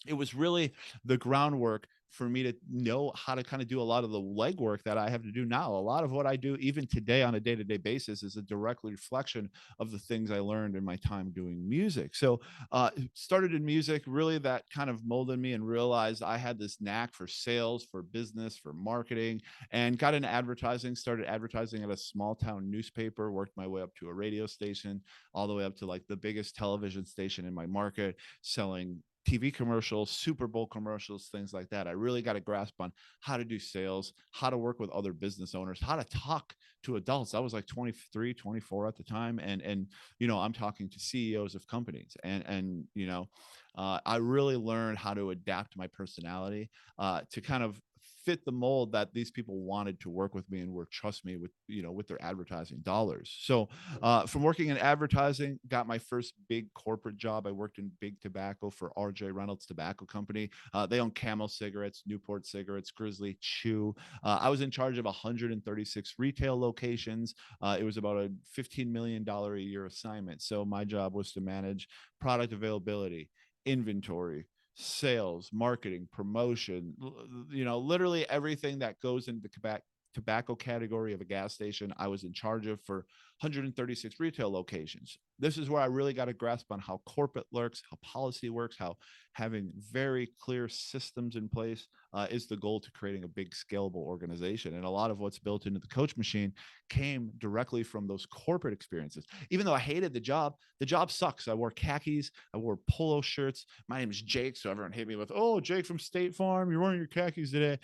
it 0.05 0.13
was 0.13 0.33
really 0.33 0.73
the 1.03 1.17
groundwork 1.17 1.87
for 2.09 2.29
me 2.29 2.43
to 2.43 2.53
know 2.69 3.11
how 3.15 3.35
to 3.35 3.43
kind 3.43 3.61
of 3.61 3.67
do 3.67 3.81
a 3.81 3.83
lot 3.83 4.03
of 4.03 4.11
the 4.11 4.19
legwork 4.19 4.83
that 4.83 4.97
I 4.97 5.09
have 5.09 5.23
to 5.23 5.31
do 5.31 5.45
now. 5.45 5.71
A 5.71 5.77
lot 5.77 6.03
of 6.03 6.11
what 6.11 6.25
I 6.25 6.35
do, 6.35 6.55
even 6.59 6.87
today 6.87 7.23
on 7.23 7.35
a 7.35 7.39
day 7.39 7.55
to 7.55 7.63
day 7.63 7.77
basis, 7.77 8.23
is 8.23 8.37
a 8.37 8.41
direct 8.41 8.83
reflection 8.83 9.49
of 9.79 9.91
the 9.91 9.99
things 9.99 10.31
I 10.31 10.39
learned 10.39 10.75
in 10.75 10.83
my 10.83 10.95
time 10.97 11.31
doing 11.31 11.67
music. 11.67 12.15
So, 12.15 12.39
uh, 12.71 12.89
started 13.13 13.53
in 13.53 13.65
music, 13.65 14.03
really 14.07 14.37
that 14.39 14.63
kind 14.73 14.89
of 14.89 15.05
molded 15.05 15.39
me 15.39 15.53
and 15.53 15.67
realized 15.67 16.23
I 16.23 16.37
had 16.37 16.59
this 16.59 16.79
knack 16.81 17.13
for 17.13 17.27
sales, 17.27 17.85
for 17.89 18.01
business, 18.03 18.57
for 18.57 18.73
marketing, 18.73 19.41
and 19.71 19.97
got 19.97 20.13
into 20.13 20.29
advertising. 20.29 20.95
Started 20.95 21.25
advertising 21.27 21.83
at 21.83 21.89
a 21.89 21.97
small 21.97 22.35
town 22.35 22.69
newspaper, 22.69 23.31
worked 23.31 23.55
my 23.57 23.67
way 23.67 23.81
up 23.81 23.93
to 23.95 24.07
a 24.09 24.13
radio 24.13 24.45
station, 24.47 25.01
all 25.33 25.47
the 25.47 25.53
way 25.53 25.63
up 25.63 25.75
to 25.77 25.85
like 25.85 26.05
the 26.07 26.15
biggest 26.15 26.55
television 26.55 27.05
station 27.05 27.45
in 27.45 27.53
my 27.53 27.65
market, 27.65 28.15
selling 28.41 29.01
TV 29.27 29.53
commercials, 29.53 30.09
Super 30.09 30.47
Bowl 30.47 30.67
commercials, 30.67 31.27
things 31.27 31.53
like 31.53 31.69
that. 31.69 31.87
I 31.87 31.91
really 31.91 32.21
got 32.21 32.37
a 32.37 32.39
grasp 32.39 32.75
on 32.79 32.93
how 33.19 33.35
to 33.35 33.43
do 33.43 33.59
sales, 33.59 34.13
how 34.31 34.49
to 34.49 34.57
work 34.57 34.79
with 34.79 34.89
other 34.91 35.11
business 35.11 35.53
owners, 35.53 35.81
how 35.81 35.97
to 35.97 36.05
talk 36.05 36.55
to 36.83 36.95
adults. 36.95 37.33
I 37.33 37.39
was 37.39 37.53
like 37.53 37.67
23, 37.67 38.33
24 38.33 38.87
at 38.87 38.95
the 38.95 39.03
time. 39.03 39.39
And, 39.39 39.61
and, 39.61 39.87
you 40.19 40.27
know, 40.27 40.39
I'm 40.39 40.53
talking 40.53 40.89
to 40.89 40.99
CEOs 40.99 41.55
of 41.55 41.67
companies 41.67 42.15
and, 42.23 42.45
and, 42.47 42.85
you 42.95 43.07
know, 43.07 43.27
uh, 43.75 43.99
I 44.05 44.15
really 44.17 44.55
learned 44.55 44.97
how 44.97 45.13
to 45.13 45.31
adapt 45.31 45.77
my 45.77 45.87
personality 45.87 46.69
uh, 46.97 47.21
to 47.31 47.41
kind 47.41 47.63
of 47.63 47.81
fit 48.27 48.43
the 48.43 48.51
mold 48.51 48.91
that 48.91 49.13
these 49.13 49.31
people 49.31 49.61
wanted 49.61 49.97
to 50.01 50.09
work 50.09 50.35
with 50.35 50.51
me 50.51 50.59
and 50.59 50.73
were 50.73 50.85
trust 50.91 51.23
me 51.23 51.37
with 51.37 51.51
you 51.69 51.81
know 51.81 51.93
with 51.93 52.09
their 52.09 52.21
advertising 52.21 52.79
dollars. 52.79 53.33
So 53.39 53.69
uh, 54.03 54.25
from 54.25 54.43
working 54.43 54.67
in 54.67 54.77
advertising 54.77 55.57
got 55.69 55.87
my 55.87 55.97
first 55.97 56.33
big 56.49 56.67
corporate 56.73 57.15
job. 57.15 57.47
I 57.47 57.51
worked 57.51 57.77
in 57.77 57.89
big 58.01 58.19
tobacco 58.19 58.69
for 58.69 58.91
rj 58.97 59.33
reynolds 59.33 59.65
tobacco 59.65 60.03
company. 60.03 60.49
Uh, 60.73 60.85
they 60.85 60.99
own 60.99 61.11
camel 61.11 61.47
cigarettes 61.47 62.03
newport 62.05 62.45
cigarettes 62.45 62.91
grizzly 62.91 63.37
chew. 63.39 63.95
Uh, 64.25 64.39
i 64.41 64.49
was 64.49 64.59
in 64.59 64.71
charge 64.71 64.97
of 64.97 65.05
136 65.05 66.13
retail 66.17 66.59
locations. 66.59 67.33
Uh, 67.61 67.77
it 67.79 67.85
was 67.85 67.95
about 67.95 68.17
a 68.17 68.29
15 68.51 68.91
million 68.91 69.23
dollar 69.23 69.55
a 69.55 69.61
year 69.61 69.85
assignment. 69.85 70.41
So 70.41 70.65
my 70.65 70.83
job 70.83 71.13
was 71.13 71.31
to 71.31 71.39
manage 71.39 71.87
product 72.19 72.51
availability 72.51 73.29
inventory 73.65 74.47
sales, 74.77 75.49
marketing, 75.51 76.07
promotion, 76.11 76.93
you 77.49 77.65
know, 77.65 77.79
literally 77.79 78.29
everything 78.29 78.79
that 78.79 78.99
goes 79.01 79.27
into 79.27 79.41
the 79.41 79.49
tobacco 80.17 80.55
category 80.55 81.13
of 81.13 81.21
a 81.21 81.25
gas 81.25 81.53
station 81.53 81.93
I 81.95 82.07
was 82.07 82.23
in 82.23 82.33
charge 82.33 82.65
of 82.65 82.81
for 82.81 83.05
136 83.41 84.19
retail 84.19 84.51
locations. 84.51 85.15
This 85.37 85.59
is 85.59 85.69
where 85.69 85.79
I 85.79 85.85
really 85.85 86.11
got 86.11 86.27
a 86.27 86.33
grasp 86.33 86.71
on 86.71 86.79
how 86.79 87.01
corporate 87.05 87.45
works, 87.51 87.83
how 87.87 87.99
policy 88.01 88.49
works, 88.49 88.75
how 88.79 88.97
having 89.33 89.71
very 89.91 90.31
clear 90.39 90.67
systems 90.69 91.35
in 91.35 91.47
place 91.47 91.85
uh, 92.15 92.25
is 92.31 92.47
the 92.47 92.57
goal 92.57 92.79
to 92.79 92.91
creating 92.93 93.25
a 93.25 93.27
big 93.27 93.51
scalable 93.51 93.97
organization. 93.97 94.73
And 94.73 94.85
a 94.85 94.89
lot 94.89 95.11
of 95.11 95.19
what's 95.19 95.37
built 95.37 95.67
into 95.67 95.79
the 95.79 95.85
coach 95.85 96.17
machine 96.17 96.51
came 96.89 97.29
directly 97.37 97.83
from 97.83 98.07
those 98.07 98.25
corporate 98.25 98.73
experiences. 98.73 99.27
Even 99.51 99.67
though 99.67 99.75
I 99.75 99.79
hated 99.79 100.15
the 100.15 100.19
job, 100.19 100.55
the 100.79 100.87
job 100.87 101.11
sucks. 101.11 101.47
I 101.47 101.53
wore 101.53 101.69
khakis, 101.69 102.31
I 102.55 102.57
wore 102.57 102.79
polo 102.89 103.21
shirts. 103.21 103.67
My 103.87 103.99
name 103.99 104.09
is 104.09 104.19
Jake, 104.19 104.57
so 104.57 104.71
everyone 104.71 104.93
hit 104.93 105.07
me 105.07 105.15
with, 105.15 105.31
"Oh, 105.31 105.59
Jake 105.59 105.85
from 105.85 105.99
State 105.99 106.33
Farm, 106.33 106.71
you're 106.71 106.81
wearing 106.81 106.97
your 106.97 107.05
khakis 107.05 107.51
today." 107.51 107.77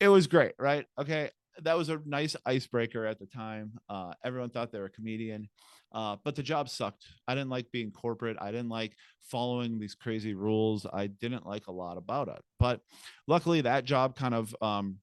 It 0.00 0.08
was 0.08 0.26
great, 0.26 0.54
right? 0.58 0.86
Okay, 0.98 1.30
that 1.64 1.76
was 1.76 1.88
a 1.88 2.00
nice 2.04 2.36
icebreaker 2.46 3.06
at 3.06 3.18
the 3.18 3.26
time. 3.26 3.72
Uh, 3.88 4.12
everyone 4.24 4.50
thought 4.50 4.72
they 4.72 4.78
were 4.78 4.86
a 4.86 4.90
comedian, 4.90 5.48
uh, 5.92 6.16
but 6.24 6.34
the 6.34 6.42
job 6.42 6.68
sucked. 6.68 7.06
I 7.26 7.34
didn't 7.34 7.50
like 7.50 7.70
being 7.72 7.90
corporate. 7.90 8.36
I 8.40 8.50
didn't 8.50 8.68
like 8.68 8.96
following 9.22 9.78
these 9.78 9.94
crazy 9.94 10.34
rules. 10.34 10.86
I 10.92 11.08
didn't 11.08 11.46
like 11.46 11.66
a 11.66 11.72
lot 11.72 11.96
about 11.96 12.28
it. 12.28 12.42
But 12.58 12.80
luckily, 13.26 13.60
that 13.62 13.84
job 13.84 14.16
kind 14.16 14.34
of, 14.34 14.54
um, 14.60 14.98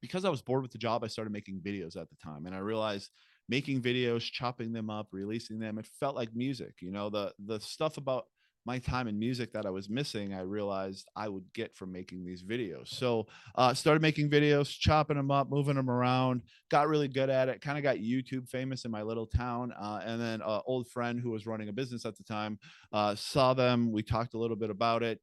because 0.00 0.24
I 0.24 0.30
was 0.30 0.42
bored 0.42 0.62
with 0.62 0.72
the 0.72 0.78
job, 0.78 1.02
I 1.02 1.08
started 1.08 1.32
making 1.32 1.60
videos 1.60 1.96
at 1.96 2.08
the 2.10 2.16
time, 2.22 2.46
and 2.46 2.54
I 2.54 2.58
realized 2.58 3.10
making 3.48 3.82
videos, 3.82 4.20
chopping 4.20 4.72
them 4.72 4.90
up, 4.90 5.08
releasing 5.12 5.58
them, 5.58 5.78
it 5.78 5.86
felt 5.98 6.16
like 6.16 6.34
music. 6.34 6.74
You 6.80 6.90
know, 6.90 7.10
the 7.10 7.32
the 7.46 7.60
stuff 7.60 7.96
about 7.96 8.26
my 8.66 8.78
time 8.78 9.08
in 9.08 9.18
music 9.18 9.52
that 9.52 9.66
I 9.66 9.70
was 9.70 9.90
missing, 9.90 10.32
I 10.32 10.40
realized 10.40 11.08
I 11.16 11.28
would 11.28 11.44
get 11.52 11.76
from 11.76 11.92
making 11.92 12.24
these 12.24 12.42
videos. 12.42 12.88
So 12.88 13.26
uh, 13.56 13.74
started 13.74 14.00
making 14.00 14.30
videos, 14.30 14.68
chopping 14.78 15.16
them 15.16 15.30
up, 15.30 15.50
moving 15.50 15.74
them 15.74 15.90
around, 15.90 16.42
got 16.70 16.88
really 16.88 17.08
good 17.08 17.28
at 17.28 17.48
it, 17.48 17.60
kind 17.60 17.76
of 17.76 17.84
got 17.84 17.96
YouTube 17.96 18.48
famous 18.48 18.84
in 18.84 18.90
my 18.90 19.02
little 19.02 19.26
town. 19.26 19.72
Uh, 19.78 20.00
and 20.04 20.20
then 20.20 20.40
an 20.40 20.60
old 20.66 20.88
friend 20.88 21.20
who 21.20 21.30
was 21.30 21.46
running 21.46 21.68
a 21.68 21.72
business 21.72 22.06
at 22.06 22.16
the 22.16 22.24
time 22.24 22.58
uh, 22.92 23.14
saw 23.14 23.52
them. 23.52 23.92
We 23.92 24.02
talked 24.02 24.34
a 24.34 24.38
little 24.38 24.56
bit 24.56 24.70
about 24.70 25.02
it, 25.02 25.20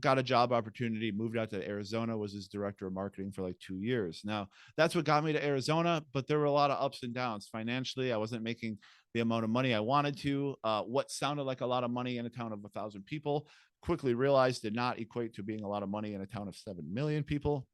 got 0.00 0.18
a 0.18 0.22
job 0.22 0.52
opportunity, 0.52 1.10
moved 1.12 1.36
out 1.36 1.50
to 1.50 1.66
Arizona, 1.68 2.16
was 2.16 2.32
his 2.32 2.48
director 2.48 2.86
of 2.86 2.92
marketing 2.92 3.32
for 3.32 3.42
like 3.42 3.58
two 3.58 3.80
years. 3.80 4.22
Now, 4.24 4.48
that's 4.76 4.94
what 4.94 5.04
got 5.04 5.24
me 5.24 5.32
to 5.32 5.44
Arizona, 5.44 6.02
but 6.12 6.26
there 6.26 6.38
were 6.38 6.44
a 6.44 6.50
lot 6.50 6.70
of 6.70 6.82
ups 6.82 7.02
and 7.02 7.12
downs 7.14 7.48
financially. 7.50 8.12
I 8.12 8.16
wasn't 8.16 8.42
making 8.42 8.78
the 9.14 9.20
amount 9.20 9.44
of 9.44 9.50
money 9.50 9.74
I 9.74 9.80
wanted 9.80 10.18
to. 10.18 10.56
Uh, 10.64 10.82
what 10.82 11.10
sounded 11.10 11.44
like 11.44 11.60
a 11.60 11.66
lot 11.66 11.84
of 11.84 11.90
money 11.90 12.18
in 12.18 12.26
a 12.26 12.30
town 12.30 12.52
of 12.52 12.64
a 12.64 12.68
thousand 12.68 13.06
people 13.06 13.48
quickly 13.80 14.14
realized 14.14 14.62
did 14.62 14.74
not 14.74 14.98
equate 14.98 15.34
to 15.34 15.42
being 15.42 15.62
a 15.62 15.68
lot 15.68 15.82
of 15.82 15.88
money 15.88 16.14
in 16.14 16.20
a 16.20 16.26
town 16.26 16.48
of 16.48 16.56
7 16.56 16.82
million 16.92 17.22
people. 17.22 17.66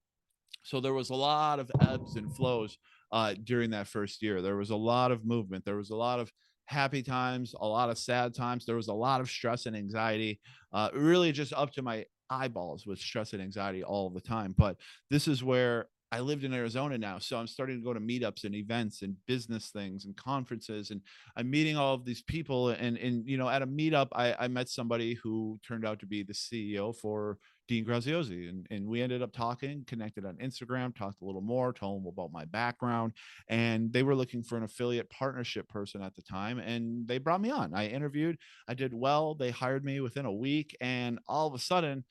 So 0.62 0.80
there 0.80 0.94
was 0.94 1.10
a 1.10 1.14
lot 1.14 1.58
of 1.58 1.70
ebbs 1.80 2.16
and 2.16 2.34
flows 2.34 2.78
uh, 3.12 3.34
during 3.44 3.70
that 3.70 3.88
first 3.88 4.22
year. 4.22 4.40
There 4.42 4.56
was 4.56 4.70
a 4.70 4.76
lot 4.76 5.12
of 5.12 5.24
movement. 5.24 5.64
There 5.64 5.76
was 5.76 5.90
a 5.90 5.96
lot 5.96 6.20
of 6.20 6.30
happy 6.66 7.02
times, 7.02 7.54
a 7.60 7.66
lot 7.66 7.90
of 7.90 7.98
sad 7.98 8.34
times. 8.34 8.64
There 8.64 8.76
was 8.76 8.88
a 8.88 8.94
lot 8.94 9.20
of 9.20 9.28
stress 9.28 9.66
and 9.66 9.76
anxiety, 9.76 10.40
uh, 10.72 10.90
really 10.94 11.32
just 11.32 11.52
up 11.52 11.72
to 11.72 11.82
my 11.82 12.04
eyeballs 12.30 12.86
with 12.86 12.98
stress 12.98 13.32
and 13.32 13.42
anxiety 13.42 13.82
all 13.84 14.10
the 14.10 14.20
time. 14.20 14.54
But 14.56 14.76
this 15.10 15.28
is 15.28 15.44
where 15.44 15.86
I 16.14 16.20
lived 16.20 16.44
in 16.44 16.54
Arizona 16.54 16.96
now, 16.96 17.18
so 17.18 17.36
I'm 17.36 17.48
starting 17.48 17.76
to 17.76 17.82
go 17.82 17.92
to 17.92 17.98
meetups 17.98 18.44
and 18.44 18.54
events 18.54 19.02
and 19.02 19.16
business 19.26 19.70
things 19.70 20.04
and 20.04 20.16
conferences, 20.16 20.92
and 20.92 21.00
I'm 21.36 21.50
meeting 21.50 21.76
all 21.76 21.92
of 21.92 22.04
these 22.04 22.22
people. 22.22 22.68
And 22.68 22.96
and 22.96 23.28
you 23.28 23.36
know, 23.36 23.48
at 23.48 23.62
a 23.62 23.66
meetup, 23.66 24.08
I, 24.12 24.32
I 24.38 24.46
met 24.46 24.68
somebody 24.68 25.14
who 25.14 25.58
turned 25.66 25.84
out 25.84 25.98
to 25.98 26.06
be 26.06 26.22
the 26.22 26.32
CEO 26.32 26.94
for 26.94 27.38
Dean 27.66 27.84
Graziosi, 27.84 28.48
and 28.48 28.64
and 28.70 28.86
we 28.86 29.02
ended 29.02 29.22
up 29.22 29.32
talking, 29.32 29.82
connected 29.88 30.24
on 30.24 30.36
Instagram, 30.36 30.94
talked 30.94 31.20
a 31.20 31.24
little 31.24 31.40
more, 31.40 31.72
told 31.72 32.00
them 32.00 32.06
about 32.06 32.30
my 32.30 32.44
background, 32.44 33.14
and 33.48 33.92
they 33.92 34.04
were 34.04 34.14
looking 34.14 34.44
for 34.44 34.56
an 34.56 34.62
affiliate 34.62 35.10
partnership 35.10 35.68
person 35.68 36.00
at 36.00 36.14
the 36.14 36.22
time, 36.22 36.60
and 36.60 37.08
they 37.08 37.18
brought 37.18 37.40
me 37.40 37.50
on. 37.50 37.74
I 37.74 37.88
interviewed, 37.88 38.38
I 38.68 38.74
did 38.74 38.94
well. 38.94 39.34
They 39.34 39.50
hired 39.50 39.84
me 39.84 39.98
within 39.98 40.26
a 40.26 40.32
week, 40.32 40.76
and 40.80 41.18
all 41.26 41.48
of 41.48 41.54
a 41.54 41.58
sudden 41.58 42.04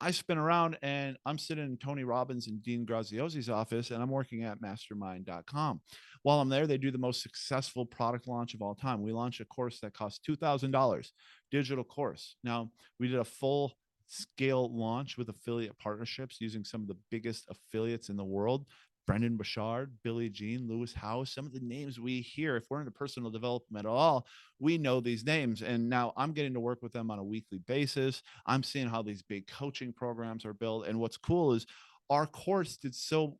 I 0.00 0.10
spin 0.10 0.38
around 0.38 0.78
and 0.82 1.16
I'm 1.26 1.36
sitting 1.36 1.64
in 1.64 1.76
Tony 1.76 2.04
Robbins 2.04 2.46
and 2.46 2.62
Dean 2.62 2.86
Graziosi's 2.86 3.50
office 3.50 3.90
and 3.90 4.02
I'm 4.02 4.10
working 4.10 4.44
at 4.44 4.60
mastermind.com. 4.60 5.80
While 6.22 6.40
I'm 6.40 6.48
there, 6.48 6.66
they 6.66 6.78
do 6.78 6.90
the 6.90 6.98
most 6.98 7.22
successful 7.22 7.84
product 7.84 8.26
launch 8.26 8.54
of 8.54 8.62
all 8.62 8.74
time. 8.74 9.02
We 9.02 9.12
launched 9.12 9.40
a 9.40 9.44
course 9.44 9.78
that 9.80 9.92
cost 9.92 10.26
$2,000, 10.28 11.06
digital 11.50 11.84
course. 11.84 12.36
Now, 12.42 12.70
we 12.98 13.08
did 13.08 13.18
a 13.18 13.24
full 13.24 13.74
scale 14.06 14.74
launch 14.76 15.16
with 15.18 15.28
affiliate 15.28 15.78
partnerships 15.78 16.38
using 16.40 16.64
some 16.64 16.80
of 16.80 16.88
the 16.88 16.96
biggest 17.10 17.46
affiliates 17.48 18.08
in 18.08 18.16
the 18.16 18.24
world 18.24 18.66
Brendon 19.10 19.36
Burchard, 19.36 19.90
Billy 20.04 20.28
Gene, 20.28 20.68
Lewis 20.68 20.92
Howes, 20.92 21.32
some 21.32 21.44
of 21.44 21.52
the 21.52 21.58
names 21.58 21.98
we 21.98 22.20
hear, 22.20 22.54
if 22.54 22.66
we're 22.70 22.78
into 22.78 22.92
personal 22.92 23.28
development 23.28 23.84
at 23.84 23.90
all, 23.90 24.24
we 24.60 24.78
know 24.78 25.00
these 25.00 25.24
names. 25.24 25.62
And 25.62 25.90
now 25.90 26.12
I'm 26.16 26.30
getting 26.30 26.54
to 26.54 26.60
work 26.60 26.78
with 26.80 26.92
them 26.92 27.10
on 27.10 27.18
a 27.18 27.24
weekly 27.24 27.58
basis. 27.58 28.22
I'm 28.46 28.62
seeing 28.62 28.86
how 28.86 29.02
these 29.02 29.20
big 29.20 29.48
coaching 29.48 29.92
programs 29.92 30.44
are 30.44 30.52
built. 30.52 30.86
And 30.86 31.00
what's 31.00 31.16
cool 31.16 31.54
is 31.54 31.66
our 32.08 32.24
course 32.24 32.76
did 32.76 32.94
so 32.94 33.36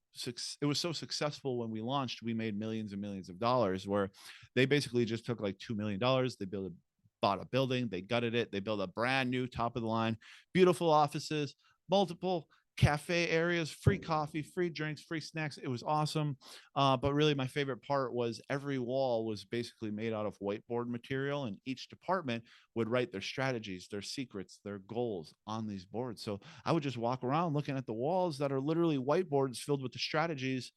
it 0.61 0.67
was 0.67 0.81
so 0.81 0.91
successful 0.91 1.57
when 1.57 1.71
we 1.71 1.81
launched 1.81 2.21
we 2.21 2.35
made 2.35 2.59
millions 2.59 2.93
and 2.93 3.01
millions 3.01 3.29
of 3.29 3.39
dollars 3.39 3.87
where 3.87 4.11
they 4.57 4.65
basically 4.65 5.05
just 5.05 5.25
took 5.25 5.41
like 5.41 5.57
two 5.59 5.77
million 5.77 6.01
dollars 6.01 6.35
they 6.35 6.47
built 6.47 6.67
a 6.67 6.73
bought 7.21 7.43
a 7.43 7.47
building 7.47 7.89
they 7.91 8.01
gutted 8.01 8.35
it 8.35 8.53
they 8.53 8.61
built 8.61 8.81
a 8.81 8.87
brand 8.87 9.29
new 9.29 9.47
top 9.47 9.75
of 9.75 9.83
the 9.83 9.89
line 9.89 10.17
beautiful 10.55 10.89
offices 10.89 11.57
multiple 11.91 12.47
cafe 12.81 13.29
areas, 13.29 13.71
free 13.71 13.99
coffee, 13.99 14.41
free 14.41 14.71
drinks, 14.71 15.03
free 15.03 15.21
snacks. 15.21 15.59
It 15.59 15.69
was 15.69 15.83
awesome. 15.83 16.37
Uh, 16.75 16.97
but 16.97 17.13
really, 17.13 17.35
my 17.35 17.47
favorite 17.47 17.83
part 17.83 18.15
was 18.15 18.41
every 18.49 18.79
wall 18.79 19.27
was 19.27 19.45
basically 19.45 19.91
made 19.91 20.15
out 20.15 20.25
of 20.25 20.39
whiteboard 20.39 20.89
material, 20.89 21.45
and 21.45 21.59
each 21.67 21.91
department 21.91 22.43
would 22.75 22.89
write 22.89 23.13
their 23.13 23.21
strategies, 23.21 23.87
their 23.89 24.01
secrets, 24.01 24.61
their 24.65 24.79
goals 24.79 25.35
on 25.47 25.67
these 25.67 25.85
boards. 25.85 26.23
So 26.23 26.41
I 26.65 26.73
would 26.73 26.83
just 26.83 26.97
walk 26.97 27.23
around 27.23 27.53
looking 27.53 27.77
at 27.77 27.85
the 27.85 27.93
walls 27.93 28.39
that 28.39 28.51
are 28.51 28.61
literally 28.61 28.97
whiteboards 28.99 29.59
filled 29.59 29.83
with 29.83 29.93
the 29.93 29.99
strategies 29.99 30.73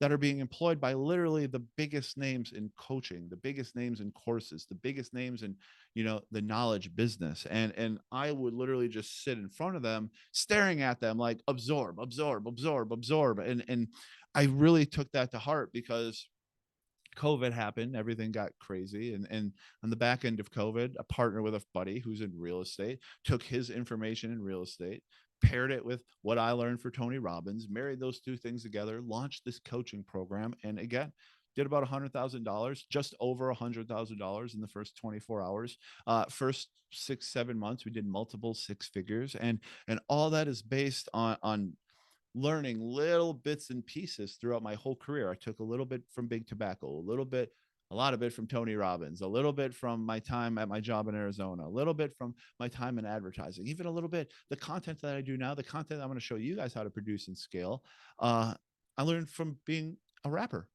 that 0.00 0.12
are 0.12 0.18
being 0.18 0.38
employed 0.38 0.80
by 0.80 0.92
literally 0.94 1.46
the 1.46 1.62
biggest 1.76 2.16
names 2.16 2.52
in 2.52 2.70
coaching 2.78 3.28
the 3.28 3.36
biggest 3.36 3.74
names 3.76 4.00
in 4.00 4.10
courses 4.12 4.66
the 4.68 4.74
biggest 4.74 5.12
names 5.12 5.42
in 5.42 5.54
you 5.94 6.04
know 6.04 6.20
the 6.30 6.42
knowledge 6.42 6.94
business 6.94 7.46
and 7.50 7.72
and 7.76 7.98
i 8.12 8.30
would 8.30 8.54
literally 8.54 8.88
just 8.88 9.24
sit 9.24 9.38
in 9.38 9.48
front 9.48 9.76
of 9.76 9.82
them 9.82 10.10
staring 10.32 10.82
at 10.82 11.00
them 11.00 11.18
like 11.18 11.40
absorb 11.48 11.98
absorb 12.00 12.46
absorb 12.46 12.92
absorb 12.92 13.38
and 13.38 13.64
and 13.68 13.88
i 14.34 14.44
really 14.44 14.86
took 14.86 15.10
that 15.12 15.30
to 15.30 15.38
heart 15.38 15.70
because 15.72 16.26
COVID 17.16 17.52
happened, 17.52 17.96
everything 17.96 18.30
got 18.30 18.52
crazy. 18.60 19.12
And, 19.14 19.26
and 19.30 19.52
on 19.82 19.90
the 19.90 19.96
back 19.96 20.24
end 20.24 20.38
of 20.38 20.52
COVID, 20.52 20.94
a 20.98 21.04
partner 21.04 21.42
with 21.42 21.54
a 21.54 21.62
buddy 21.74 21.98
who's 21.98 22.20
in 22.20 22.32
real 22.36 22.60
estate 22.60 23.00
took 23.24 23.42
his 23.42 23.70
information 23.70 24.30
in 24.30 24.40
real 24.40 24.62
estate, 24.62 25.02
paired 25.42 25.70
it 25.70 25.84
with 25.84 26.02
what 26.22 26.38
I 26.38 26.52
learned 26.52 26.80
for 26.80 26.90
Tony 26.90 27.18
Robbins, 27.18 27.68
married 27.68 28.00
those 28.00 28.20
two 28.20 28.36
things 28.36 28.62
together, 28.62 29.00
launched 29.00 29.44
this 29.44 29.58
coaching 29.58 30.04
program. 30.04 30.54
And 30.64 30.78
again, 30.78 31.12
did 31.56 31.66
about 31.66 31.82
a 31.82 31.86
hundred 31.86 32.12
thousand 32.12 32.44
dollars, 32.44 32.86
just 32.88 33.14
over 33.20 33.50
a 33.50 33.54
hundred 33.54 33.88
thousand 33.88 34.18
dollars 34.18 34.54
in 34.54 34.60
the 34.60 34.68
first 34.68 34.96
24 34.96 35.42
hours. 35.42 35.76
Uh, 36.06 36.24
first 36.26 36.68
six, 36.92 37.28
seven 37.32 37.58
months, 37.58 37.84
we 37.84 37.90
did 37.90 38.06
multiple 38.06 38.54
six 38.54 38.86
figures, 38.86 39.34
and 39.34 39.58
and 39.88 39.98
all 40.08 40.30
that 40.30 40.48
is 40.48 40.62
based 40.62 41.08
on 41.12 41.36
on 41.42 41.72
learning 42.34 42.78
little 42.80 43.34
bits 43.34 43.70
and 43.70 43.84
pieces 43.86 44.36
throughout 44.40 44.62
my 44.62 44.74
whole 44.74 44.94
career. 44.94 45.30
I 45.30 45.34
took 45.34 45.58
a 45.58 45.64
little 45.64 45.86
bit 45.86 46.02
from 46.12 46.28
Big 46.28 46.46
Tobacco, 46.46 46.86
a 46.86 47.08
little 47.08 47.24
bit 47.24 47.50
a 47.90 47.94
lot 47.96 48.14
of 48.14 48.22
it 48.22 48.32
from 48.32 48.46
Tony 48.46 48.74
Robbins, 48.74 49.22
a 49.22 49.26
little 49.26 49.52
bit 49.52 49.74
from 49.74 50.04
my 50.04 50.18
time 50.18 50.58
at 50.58 50.68
my 50.68 50.80
job 50.80 51.08
in 51.08 51.14
Arizona, 51.14 51.66
a 51.66 51.68
little 51.68 51.94
bit 51.94 52.14
from 52.16 52.34
my 52.60 52.68
time 52.68 52.98
in 52.98 53.06
advertising, 53.06 53.66
even 53.66 53.86
a 53.86 53.90
little 53.90 54.08
bit 54.08 54.32
the 54.50 54.56
content 54.56 55.00
that 55.00 55.16
I 55.16 55.20
do 55.20 55.36
now, 55.36 55.54
the 55.54 55.62
content 55.62 56.00
I'm 56.00 56.08
going 56.08 56.18
to 56.18 56.24
show 56.24 56.36
you 56.36 56.56
guys 56.56 56.74
how 56.74 56.82
to 56.82 56.90
produce 56.90 57.28
and 57.28 57.36
scale. 57.36 57.82
Uh, 58.18 58.54
I 58.96 59.02
learned 59.02 59.30
from 59.30 59.56
being 59.64 59.96
a 60.24 60.30
rapper 60.30 60.68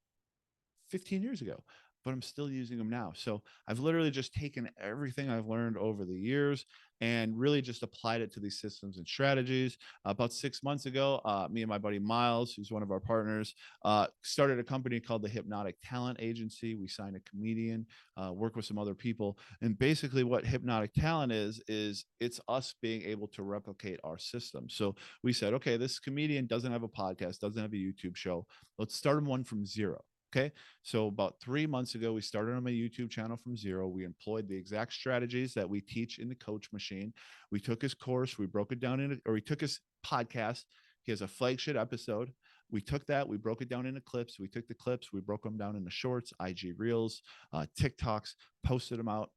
15 0.89 1.21
years 1.21 1.41
ago 1.41 1.63
but 2.03 2.11
I'm 2.11 2.21
still 2.21 2.49
using 2.49 2.77
them 2.77 2.89
now. 2.89 3.13
So 3.15 3.41
I've 3.67 3.79
literally 3.79 4.11
just 4.11 4.33
taken 4.33 4.69
everything 4.81 5.29
I've 5.29 5.47
learned 5.47 5.77
over 5.77 6.05
the 6.05 6.17
years 6.17 6.65
and 7.01 7.37
really 7.37 7.61
just 7.61 7.83
applied 7.83 8.21
it 8.21 8.31
to 8.31 8.39
these 8.39 8.61
systems 8.61 8.97
and 8.97 9.05
strategies. 9.05 9.77
about 10.05 10.31
six 10.31 10.63
months 10.63 10.85
ago, 10.85 11.19
uh, 11.25 11.47
me 11.51 11.61
and 11.61 11.69
my 11.69 11.77
buddy 11.77 11.99
Miles, 11.99 12.53
who's 12.53 12.71
one 12.71 12.81
of 12.81 12.91
our 12.91 12.99
partners, 12.99 13.55
uh, 13.83 14.07
started 14.21 14.57
a 14.57 14.63
company 14.63 15.01
called 15.01 15.21
the 15.21 15.27
Hypnotic 15.27 15.75
Talent 15.83 16.17
Agency. 16.21 16.75
We 16.75 16.87
signed 16.87 17.17
a 17.17 17.19
comedian, 17.29 17.85
uh, 18.15 18.31
work 18.31 18.55
with 18.55 18.63
some 18.63 18.77
other 18.77 18.95
people, 18.95 19.37
and 19.61 19.77
basically 19.77 20.23
what 20.23 20.45
Hypnotic 20.45 20.93
Talent 20.93 21.31
is 21.31 21.61
is 21.67 22.05
it's 22.21 22.39
us 22.47 22.73
being 22.81 23.01
able 23.03 23.27
to 23.29 23.43
replicate 23.43 23.99
our 24.03 24.17
system. 24.17 24.69
So 24.69 24.95
we 25.23 25.33
said, 25.33 25.53
okay, 25.55 25.75
this 25.75 25.99
comedian 25.99 26.47
doesn't 26.47 26.71
have 26.71 26.83
a 26.83 26.87
podcast, 26.87 27.39
doesn't 27.39 27.61
have 27.61 27.73
a 27.73 27.75
YouTube 27.75 28.15
show. 28.15 28.45
Let's 28.77 28.95
start 28.95 29.17
him 29.17 29.25
one 29.25 29.43
from 29.43 29.65
zero 29.65 30.03
Okay. 30.35 30.51
So 30.81 31.07
about 31.07 31.35
three 31.39 31.67
months 31.67 31.93
ago, 31.93 32.13
we 32.13 32.21
started 32.21 32.55
on 32.55 32.63
my 32.63 32.71
YouTube 32.71 33.11
channel 33.11 33.37
from 33.37 33.55
zero. 33.55 33.87
We 33.87 34.03
employed 34.03 34.47
the 34.47 34.57
exact 34.57 34.93
strategies 34.93 35.53
that 35.53 35.69
we 35.69 35.79
teach 35.79 36.17
in 36.17 36.27
the 36.27 36.35
coach 36.35 36.69
machine. 36.73 37.13
We 37.51 37.59
took 37.59 37.83
his 37.83 37.93
course, 37.93 38.39
we 38.39 38.47
broke 38.47 38.71
it 38.71 38.79
down 38.79 38.99
in, 38.99 39.21
or 39.27 39.33
we 39.33 39.41
took 39.41 39.61
his 39.61 39.79
podcast. 40.03 40.63
He 41.03 41.11
has 41.11 41.21
a 41.21 41.27
flagship 41.27 41.77
episode. 41.77 42.33
We 42.71 42.81
took 42.81 43.05
that, 43.05 43.27
we 43.27 43.37
broke 43.37 43.61
it 43.61 43.69
down 43.69 43.85
into 43.85 44.01
clips. 44.01 44.39
We 44.39 44.47
took 44.47 44.67
the 44.67 44.73
clips, 44.73 45.13
we 45.13 45.21
broke 45.21 45.43
them 45.43 45.57
down 45.57 45.75
into 45.75 45.91
shorts, 45.91 46.33
IG 46.43 46.73
reels, 46.77 47.21
uh, 47.51 47.67
TikToks, 47.79 48.33
posted 48.63 48.97
them 48.97 49.09
out 49.09 49.29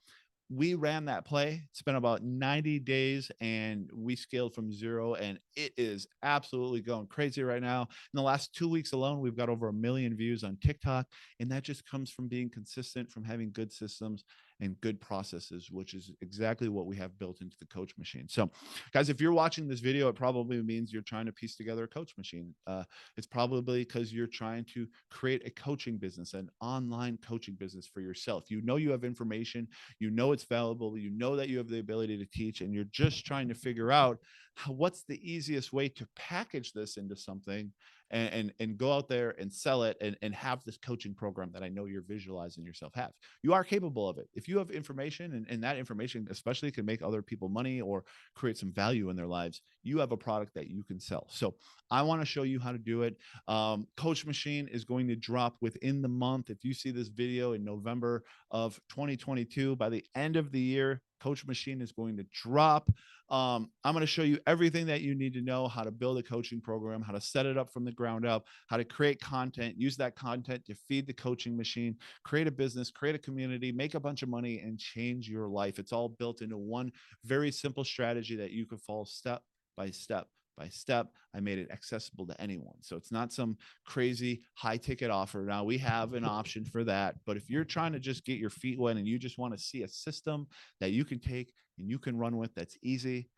we 0.49 0.75
ran 0.75 1.07
that 1.07 1.25
play. 1.25 1.63
It's 1.71 1.83
been 1.83 1.97
about 1.97 2.23
90 2.23 2.79
days 2.81 3.31
and 3.41 3.91
we 3.93 4.15
scaled 4.15 4.55
from 4.55 4.73
zero 4.73 5.15
and 5.15 5.41
it 5.57 5.73
is 5.77 6.07
absolutely 6.23 6.81
going 6.81 7.09
crazy 7.09 7.43
right 7.43 7.63
now. 7.63 7.83
In 7.83 8.17
the 8.17 8.23
last 8.23 8.55
two 8.55 8.69
weeks 8.69 8.93
alone, 8.93 9.21
we've 9.21 9.37
got 9.37 9.49
over 9.49 9.69
a 9.69 9.73
million 9.73 10.17
views 10.17 10.45
on 10.45 10.57
TikTok. 10.63 11.07
And 11.41 11.51
that 11.51 11.65
just 11.65 11.85
comes 11.85 12.11
from 12.11 12.29
being 12.29 12.49
consistent, 12.49 13.11
from 13.11 13.25
having 13.25 13.51
good 13.51 13.73
systems 13.73 14.25
and 14.61 14.81
good 14.81 15.01
processes, 15.01 15.71
which 15.71 15.95
is 15.95 16.13
exactly 16.23 16.69
what 16.69 16.87
we 16.87 16.97
have 16.97 17.19
built 17.19 17.41
into 17.41 17.57
the 17.59 17.67
coach 17.67 17.93
machine. 17.99 18.27
So, 18.29 18.51
guys, 18.93 19.09
if 19.09 19.21
you're 19.21 19.33
watching 19.33 19.69
this 19.69 19.81
video, 19.81 20.09
it 20.09 20.15
probably 20.15 20.63
means 20.63 20.93
you're 20.93 21.03
trying 21.03 21.27
to 21.27 21.33
piece 21.33 21.57
together 21.57 21.85
a 21.85 21.89
coach 21.89 22.15
machine. 22.17 22.55
Uh, 22.67 22.85
it's 23.17 23.27
probably 23.27 23.81
because 23.81 24.13
you're 24.13 24.27
trying 24.27 24.65
to 24.75 24.87
create 25.11 25.47
a 25.47 25.51
coaching 25.51 25.97
business, 25.99 26.35
an 26.35 26.51
online 26.61 27.19
coaching 27.27 27.55
business 27.55 27.87
for 27.87 28.01
yourself. 28.01 28.51
You 28.51 28.63
know 28.63 28.77
you 28.77 28.91
have 28.91 29.05
information, 29.05 29.69
you 29.99 30.11
know 30.11 30.33
it's 30.33 30.45
valuable, 30.45 30.97
you 30.97 31.11
know 31.11 31.37
that 31.37 31.49
you 31.49 31.59
have 31.59 31.69
the 31.69 31.81
ability 31.81 32.17
to 32.19 32.27
teach, 32.27 32.61
and 32.61 32.73
you're 32.73 32.85
just 32.85 33.27
trying 33.27 33.49
to 33.49 33.55
figure 33.55 33.93
out 33.93 34.19
what's 34.67 35.03
the 35.05 35.21
easiest 35.23 35.73
way 35.73 35.89
to 35.89 36.07
package 36.17 36.73
this 36.73 36.97
into 36.97 37.17
something 37.17 37.73
and, 38.11 38.33
and, 38.33 38.53
and 38.61 38.79
go 38.79 38.93
out 38.93 39.09
there 39.09 39.35
and 39.39 39.53
sell 39.53 39.83
it 39.83 39.97
and, 40.01 40.17
and 40.23 40.35
have 40.35 40.63
this 40.65 40.79
coaching 40.79 41.15
program 41.15 41.51
that 41.53 41.63
I 41.63 41.69
know 41.69 41.87
you're 41.87 42.03
visualizing 42.03 42.65
yourself 42.65 42.95
have. 42.95 43.13
You 43.43 43.53
are 43.53 43.65
capable 43.65 44.09
of 44.09 44.19
it. 44.19 44.29
If 44.35 44.49
you 44.49 44.59
have 44.59 44.71
information 44.71 45.33
and, 45.33 45.47
and 45.49 45.63
that 45.65 45.77
information, 45.77 46.27
especially 46.31 46.71
can 46.71 46.87
make 46.87 47.03
other 47.03 47.23
people 47.23 47.49
money 47.49 47.81
or 47.81 48.05
create 48.35 48.59
some 48.59 48.73
value 48.73 49.11
in 49.11 49.17
their 49.17 49.27
lives, 49.27 49.63
you 49.83 49.99
have 49.99 50.13
a 50.13 50.17
product 50.17 50.55
that 50.55 50.69
you 50.69 50.85
can 50.85 51.01
sell. 51.01 51.27
So 51.31 51.57
I 51.91 52.03
want 52.03 52.23
to 52.23 52.27
show 52.27 52.45
you 52.45 52.61
how 52.61 52.73
to 52.73 52.79
do 52.79 53.03
it. 53.03 53.17
Um, 53.49 53.87
Coach 53.97 54.25
Machine 54.25 54.69
is 54.69 54.85
going 54.85 55.09
to 55.09 55.17
drop 55.17 55.57
within 55.61 56.03
the 56.03 56.09
month. 56.09 56.51
If 56.51 56.65
you 56.65 56.75
see 56.75 56.91
this 56.91 57.09
video 57.09 57.53
in 57.53 57.65
November 57.65 58.25
of 58.51 58.81
2022, 58.91 59.77
by 59.77 59.89
the 59.89 60.05
end 60.15 60.37
of 60.37 60.53
the 60.53 60.61
year, 60.61 61.03
Coach 61.21 61.47
Machine 61.47 61.81
is 61.81 61.93
going 61.93 62.17
to 62.17 62.27
drop. 62.33 62.91
Um, 63.29 63.71
I'm 63.85 63.93
going 63.93 64.03
to 64.03 64.07
show 64.07 64.23
you 64.23 64.39
everything 64.47 64.87
that 64.87 65.01
you 65.01 65.15
need 65.15 65.33
to 65.35 65.41
know 65.41 65.67
how 65.67 65.83
to 65.83 65.91
build 65.91 66.19
a 66.19 66.23
coaching 66.23 66.61
program, 66.61 67.03
how 67.03 67.13
to 67.13 67.21
set 67.21 67.47
it 67.47 67.59
up 67.59 67.73
from 67.73 67.85
the 67.85 67.93
ground 67.93 68.25
up, 68.25 68.47
how 68.69 68.77
to 68.77 68.85
create 68.85 69.21
content, 69.21 69.75
use 69.77 69.97
that 69.97 70.15
content 70.15 70.65
to 70.67 70.75
feed 70.75 71.07
the 71.07 71.13
coaching 71.13 71.57
machine, 71.57 71.97
create 72.25 72.47
a 72.47 72.53
business, 72.53 72.91
create 72.91 73.15
a 73.15 73.19
community, 73.19 73.73
make 73.73 73.95
a 73.95 74.01
bunch 74.01 74.23
of 74.23 74.29
money, 74.29 74.61
and 74.61 74.79
change 74.79 75.29
your 75.29 75.49
life. 75.49 75.79
It's 75.79 75.93
all 75.93 76.09
built 76.09 76.43
into 76.43 76.57
one 76.57 76.93
very 77.25 77.51
simple 77.51 77.85
strategy 77.85 78.37
that 78.37 78.53
you 78.53 78.67
can 78.67 78.79
follow 78.79 79.05
step 79.05 79.43
by 79.77 79.91
step 79.91 80.29
by 80.57 80.69
step. 80.69 81.09
I 81.35 81.41
made 81.41 81.59
it 81.59 81.71
accessible 81.71 82.27
to 82.27 82.41
anyone. 82.41 82.77
So 82.81 82.97
it's 82.97 83.13
not 83.13 83.33
some 83.33 83.57
crazy 83.85 84.43
high 84.55 84.77
ticket 84.77 85.11
offer. 85.11 85.45
Now 85.47 85.65
we 85.65 85.79
have 85.79 86.15
an 86.15 86.25
option 86.25 86.65
for 86.65 86.85
that. 86.85 87.17
But 87.27 87.37
if 87.37 87.51
you're 87.51 87.65
trying 87.65 87.93
to 87.93 88.01
just 88.01 88.25
get 88.25 88.39
your 88.39 88.51
feet 88.51 88.79
wet 88.79 88.97
and 88.97 89.07
you 89.07 89.19
just 89.19 89.39
want 89.39 89.57
to 89.57 89.63
see 89.63 89.83
a 89.83 89.89
system 89.89 90.47
that 90.81 90.93
you 90.93 91.05
can 91.05 91.19
take 91.19 91.53
and 91.79 91.89
you 91.89 91.99
can 91.99 92.17
run 92.17 92.37
with 92.37 92.55
that's 92.55 92.79
easy, 92.83 93.29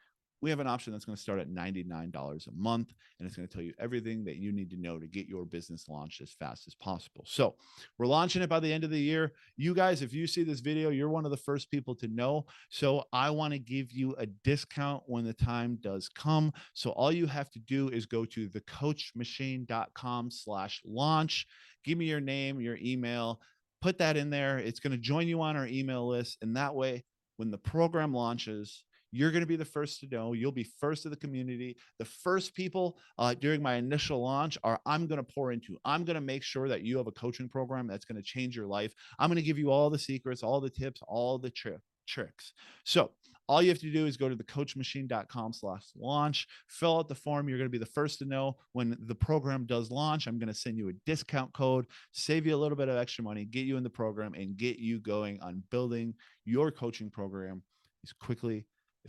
we 0.41 0.51
have 0.51 0.61
an 0.61 0.67
option 0.67 0.93
that's 0.93 1.05
going 1.05 1.17
to 1.17 1.23
start 1.23 1.41
at 1.41 1.49
$99 1.49 2.47
a 2.47 2.53
month 2.53 2.93
and 3.19 3.27
it's 3.27 3.37
going 3.37 3.49
to 3.49 3.53
tell 3.53 3.63
you 3.63 3.75
everything 3.79 4.25
that 4.25 4.37
you 4.37 4.53
need 4.53 4.71
to 4.71 4.77
know 4.77 4.99
to 4.99 5.07
get 5.07 5.27
your 5.27 5.45
business 5.45 5.89
launched 5.89 6.21
as 6.21 6.33
fast 6.33 6.67
as 6.67 6.75
possible. 6.75 7.25
So, 7.27 7.57
we're 7.99 8.07
launching 8.07 8.43
it 8.43 8.49
by 8.49 8.61
the 8.61 8.73
end 8.73 8.85
of 8.85 8.91
the 8.91 8.99
year. 8.99 9.33
You 9.57 9.75
guys, 9.75 10.03
if 10.03 10.13
you 10.13 10.27
see 10.27 10.45
this 10.45 10.61
video, 10.61 10.91
you're 10.91 11.09
one 11.09 11.25
of 11.25 11.31
the 11.31 11.37
first 11.37 11.71
people 11.71 11.95
to 11.97 12.09
know. 12.09 12.47
So, 12.71 13.05
I 13.13 13.31
want 13.31 13.53
to 13.53 13.59
give 13.59 13.93
you 13.93 14.15
a 14.19 14.27
discount 14.27 15.03
when 15.07 15.25
the 15.25 15.35
time 15.35 15.79
does 15.81 16.09
come. 16.09 16.53
So, 16.75 16.91
all 16.91 17.13
you 17.13 17.27
have 17.27 17.51
to 17.53 17.59
do 17.59 17.89
is 17.89 18.07
go 18.07 18.25
to 18.27 18.49
thecoachmachine.com/launch. 18.49 21.47
Give 21.85 21.99
me 21.99 22.07
your 22.07 22.21
name, 22.21 22.61
your 22.61 22.77
email, 22.83 23.41
put 23.81 23.99
that 23.99 24.17
in 24.17 24.31
there. 24.31 24.59
It's 24.59 24.81
going 24.81 24.93
to 24.93 24.99
join 24.99 25.29
you 25.29 25.41
on 25.41 25.57
our 25.57 25.67
email 25.67 26.07
list 26.07 26.39
and 26.43 26.57
that 26.57 26.75
way 26.75 27.05
when 27.37 27.51
the 27.51 27.59
program 27.59 28.13
launches, 28.13 28.85
you're 29.11 29.31
going 29.31 29.43
to 29.43 29.47
be 29.47 29.57
the 29.57 29.65
first 29.65 30.01
to 30.01 30.09
know. 30.09 30.33
You'll 30.33 30.53
be 30.53 30.65
first 30.65 31.05
of 31.05 31.11
the 31.11 31.17
community. 31.17 31.77
The 31.99 32.05
first 32.05 32.55
people 32.55 32.99
uh, 33.19 33.35
during 33.35 33.63
my 33.63 33.75
initial 33.75 34.23
launch 34.23 34.59
are 34.65 34.81
I'm 34.87 35.07
going 35.07 35.25
to 35.25 35.33
pour 35.35 35.53
into. 35.53 35.79
I'm 35.85 36.05
going 36.05 36.15
to 36.15 36.21
make 36.21 36.43
sure 36.43 36.69
that 36.69 36.83
you 36.83 36.97
have 36.99 37.07
a 37.07 37.13
coaching 37.13 37.49
program 37.49 37.87
that's 37.87 38.05
going 38.05 38.17
to 38.17 38.23
change 38.23 38.57
your 38.57 38.67
life. 38.67 38.93
I'm 39.19 39.29
going 39.29 39.37
to 39.37 39.43
give 39.43 39.59
you 39.59 39.71
all 39.71 39.91
the 39.91 39.99
secrets, 39.99 40.43
all 40.43 40.61
the 40.61 40.71
tips, 40.71 41.01
all 41.07 41.39
the 41.39 41.51
tri- 41.51 41.77
tricks. 42.07 42.53
So 42.85 43.11
all 43.49 43.63
you 43.63 43.71
have 43.71 43.79
to 43.81 43.91
do 43.91 44.05
is 44.05 44.19
go 44.19 44.29
to 44.29 44.37
thecoachmachine.com 44.37 45.55
slash 45.55 45.83
launch, 45.97 46.47
fill 46.67 46.99
out 46.99 47.09
the 47.09 47.15
form. 47.15 47.49
You're 47.49 47.57
going 47.57 47.71
to 47.71 47.73
be 47.73 47.79
the 47.79 47.87
first 47.87 48.19
to 48.19 48.27
know 48.27 48.57
when 48.73 48.97
the 49.01 49.15
program 49.15 49.65
does 49.65 49.91
launch. 49.91 50.27
I'm 50.27 50.39
going 50.39 50.49
to 50.49 50.55
send 50.55 50.77
you 50.77 50.91
a 50.91 50.93
discount 51.07 51.55
code, 51.55 51.87
save 52.13 52.47
you 52.47 52.55
a 52.55 52.59
little 52.59 52.77
bit 52.77 52.91
of 52.91 52.99
extra 52.99 53.25
money, 53.25 53.47
get 53.47 53.65
you 53.65 53.79
in 53.79 53.83
the 53.83 53.91
program, 53.91 54.35
and 54.35 54.57
get 54.57 54.79
you 54.79 55.01
going 55.01 55.41
on 55.41 55.63
building 55.71 56.13
your 56.45 56.71
coaching 56.71 57.09
program 57.09 57.63
as 58.05 58.13
quickly 58.13 58.67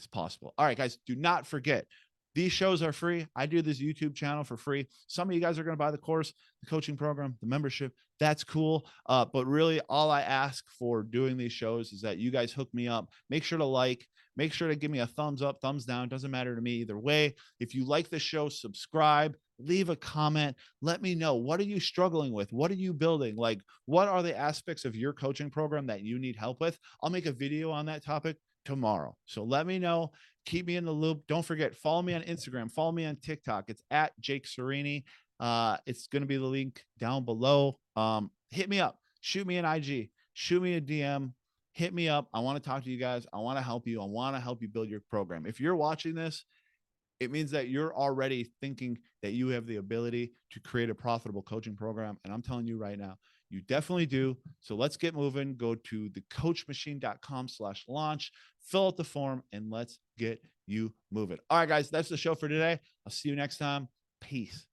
possible. 0.07 0.53
All 0.57 0.65
right, 0.65 0.77
guys, 0.77 0.97
do 1.05 1.15
not 1.15 1.47
forget 1.47 1.85
these 2.35 2.51
shows 2.51 2.81
are 2.81 2.93
free. 2.93 3.27
I 3.35 3.45
do 3.45 3.61
this 3.61 3.81
YouTube 3.81 4.15
channel 4.15 4.43
for 4.43 4.57
free. 4.57 4.87
Some 5.07 5.29
of 5.29 5.33
you 5.33 5.41
guys 5.41 5.57
are 5.57 5.63
going 5.63 5.73
to 5.73 5.79
buy 5.79 5.91
the 5.91 5.97
course, 5.97 6.33
the 6.61 6.69
coaching 6.69 6.95
program, 6.95 7.37
the 7.41 7.47
membership. 7.47 7.91
That's 8.19 8.43
cool. 8.43 8.87
Uh, 9.07 9.25
but 9.25 9.45
really, 9.45 9.81
all 9.89 10.11
I 10.11 10.21
ask 10.21 10.65
for 10.77 11.03
doing 11.03 11.37
these 11.37 11.53
shows 11.53 11.91
is 11.91 12.01
that 12.01 12.17
you 12.17 12.31
guys 12.31 12.51
hook 12.51 12.69
me 12.73 12.87
up. 12.87 13.09
Make 13.29 13.43
sure 13.43 13.57
to 13.57 13.65
like, 13.65 14.05
make 14.35 14.53
sure 14.53 14.67
to 14.67 14.75
give 14.75 14.91
me 14.91 14.99
a 14.99 15.07
thumbs 15.07 15.41
up, 15.41 15.59
thumbs 15.61 15.85
down. 15.85 16.09
Doesn't 16.09 16.31
matter 16.31 16.55
to 16.55 16.61
me 16.61 16.71
either 16.73 16.99
way. 16.99 17.35
If 17.59 17.73
you 17.73 17.85
like 17.85 18.09
the 18.09 18.19
show, 18.19 18.49
subscribe, 18.49 19.35
leave 19.57 19.89
a 19.89 19.95
comment. 19.95 20.55
Let 20.81 21.01
me 21.01 21.15
know 21.15 21.35
what 21.35 21.59
are 21.59 21.63
you 21.63 21.79
struggling 21.79 22.33
with? 22.33 22.51
What 22.51 22.71
are 22.71 22.75
you 22.75 22.93
building? 22.93 23.37
Like, 23.37 23.59
what 23.85 24.07
are 24.07 24.21
the 24.21 24.37
aspects 24.37 24.85
of 24.85 24.95
your 24.95 25.13
coaching 25.13 25.49
program 25.49 25.87
that 25.87 26.01
you 26.01 26.19
need 26.19 26.35
help 26.35 26.61
with? 26.61 26.77
I'll 27.01 27.09
make 27.09 27.25
a 27.25 27.31
video 27.31 27.71
on 27.71 27.85
that 27.87 28.03
topic 28.03 28.37
tomorrow. 28.65 29.15
So 29.25 29.43
let 29.43 29.65
me 29.65 29.79
know. 29.79 30.11
Keep 30.45 30.67
me 30.67 30.77
in 30.77 30.85
the 30.85 30.91
loop. 30.91 31.23
Don't 31.27 31.45
forget, 31.45 31.75
follow 31.75 32.01
me 32.01 32.13
on 32.13 32.21
Instagram, 32.23 32.71
follow 32.71 32.91
me 32.91 33.05
on 33.05 33.17
TikTok. 33.17 33.65
It's 33.67 33.83
at 33.91 34.19
Jake 34.19 34.45
Syreini. 34.45 35.03
Uh, 35.39 35.77
it's 35.85 36.07
going 36.07 36.21
to 36.21 36.27
be 36.27 36.37
the 36.37 36.45
link 36.45 36.83
down 36.97 37.23
below. 37.23 37.77
Um, 37.95 38.31
hit 38.49 38.69
me 38.69 38.79
up, 38.79 38.99
shoot 39.21 39.45
me 39.45 39.57
an 39.57 39.65
IG, 39.65 40.09
shoot 40.33 40.61
me 40.61 40.75
a 40.75 40.81
DM, 40.81 41.33
hit 41.71 41.93
me 41.93 42.09
up. 42.09 42.27
I 42.33 42.39
want 42.39 42.61
to 42.61 42.67
talk 42.67 42.83
to 42.83 42.89
you 42.89 42.97
guys. 42.97 43.25
I 43.31 43.37
want 43.37 43.57
to 43.57 43.63
help 43.63 43.87
you. 43.87 44.01
I 44.01 44.05
want 44.05 44.35
to 44.35 44.41
help 44.41 44.61
you 44.61 44.67
build 44.67 44.89
your 44.89 45.01
program. 45.01 45.45
If 45.45 45.59
you're 45.59 45.75
watching 45.75 46.15
this, 46.15 46.45
it 47.19 47.31
means 47.31 47.51
that 47.51 47.67
you're 47.67 47.95
already 47.95 48.49
thinking 48.61 48.97
that 49.21 49.31
you 49.31 49.49
have 49.49 49.65
the 49.65 49.75
ability 49.75 50.31
to 50.51 50.59
create 50.61 50.89
a 50.89 50.95
profitable 50.95 51.41
coaching 51.41 51.75
program. 51.75 52.17
And 52.23 52.33
I'm 52.33 52.41
telling 52.41 52.65
you 52.65 52.77
right 52.77 52.97
now, 52.97 53.17
You 53.49 53.61
definitely 53.61 54.05
do. 54.05 54.37
So 54.61 54.75
let's 54.75 54.97
get 54.97 55.15
moving. 55.15 55.55
Go 55.55 55.75
to 55.75 56.09
thecoachmachine.com 56.09 57.47
slash 57.47 57.85
launch, 57.87 58.31
fill 58.61 58.87
out 58.87 58.97
the 58.97 59.03
form, 59.03 59.43
and 59.51 59.71
let's 59.71 59.97
get 60.17 60.41
you 60.67 60.93
moving. 61.11 61.39
All 61.49 61.57
right, 61.59 61.67
guys, 61.69 61.89
that's 61.89 62.09
the 62.09 62.17
show 62.17 62.35
for 62.35 62.47
today. 62.47 62.79
I'll 63.05 63.11
see 63.11 63.29
you 63.29 63.35
next 63.35 63.57
time. 63.57 63.87
Peace. 64.21 64.65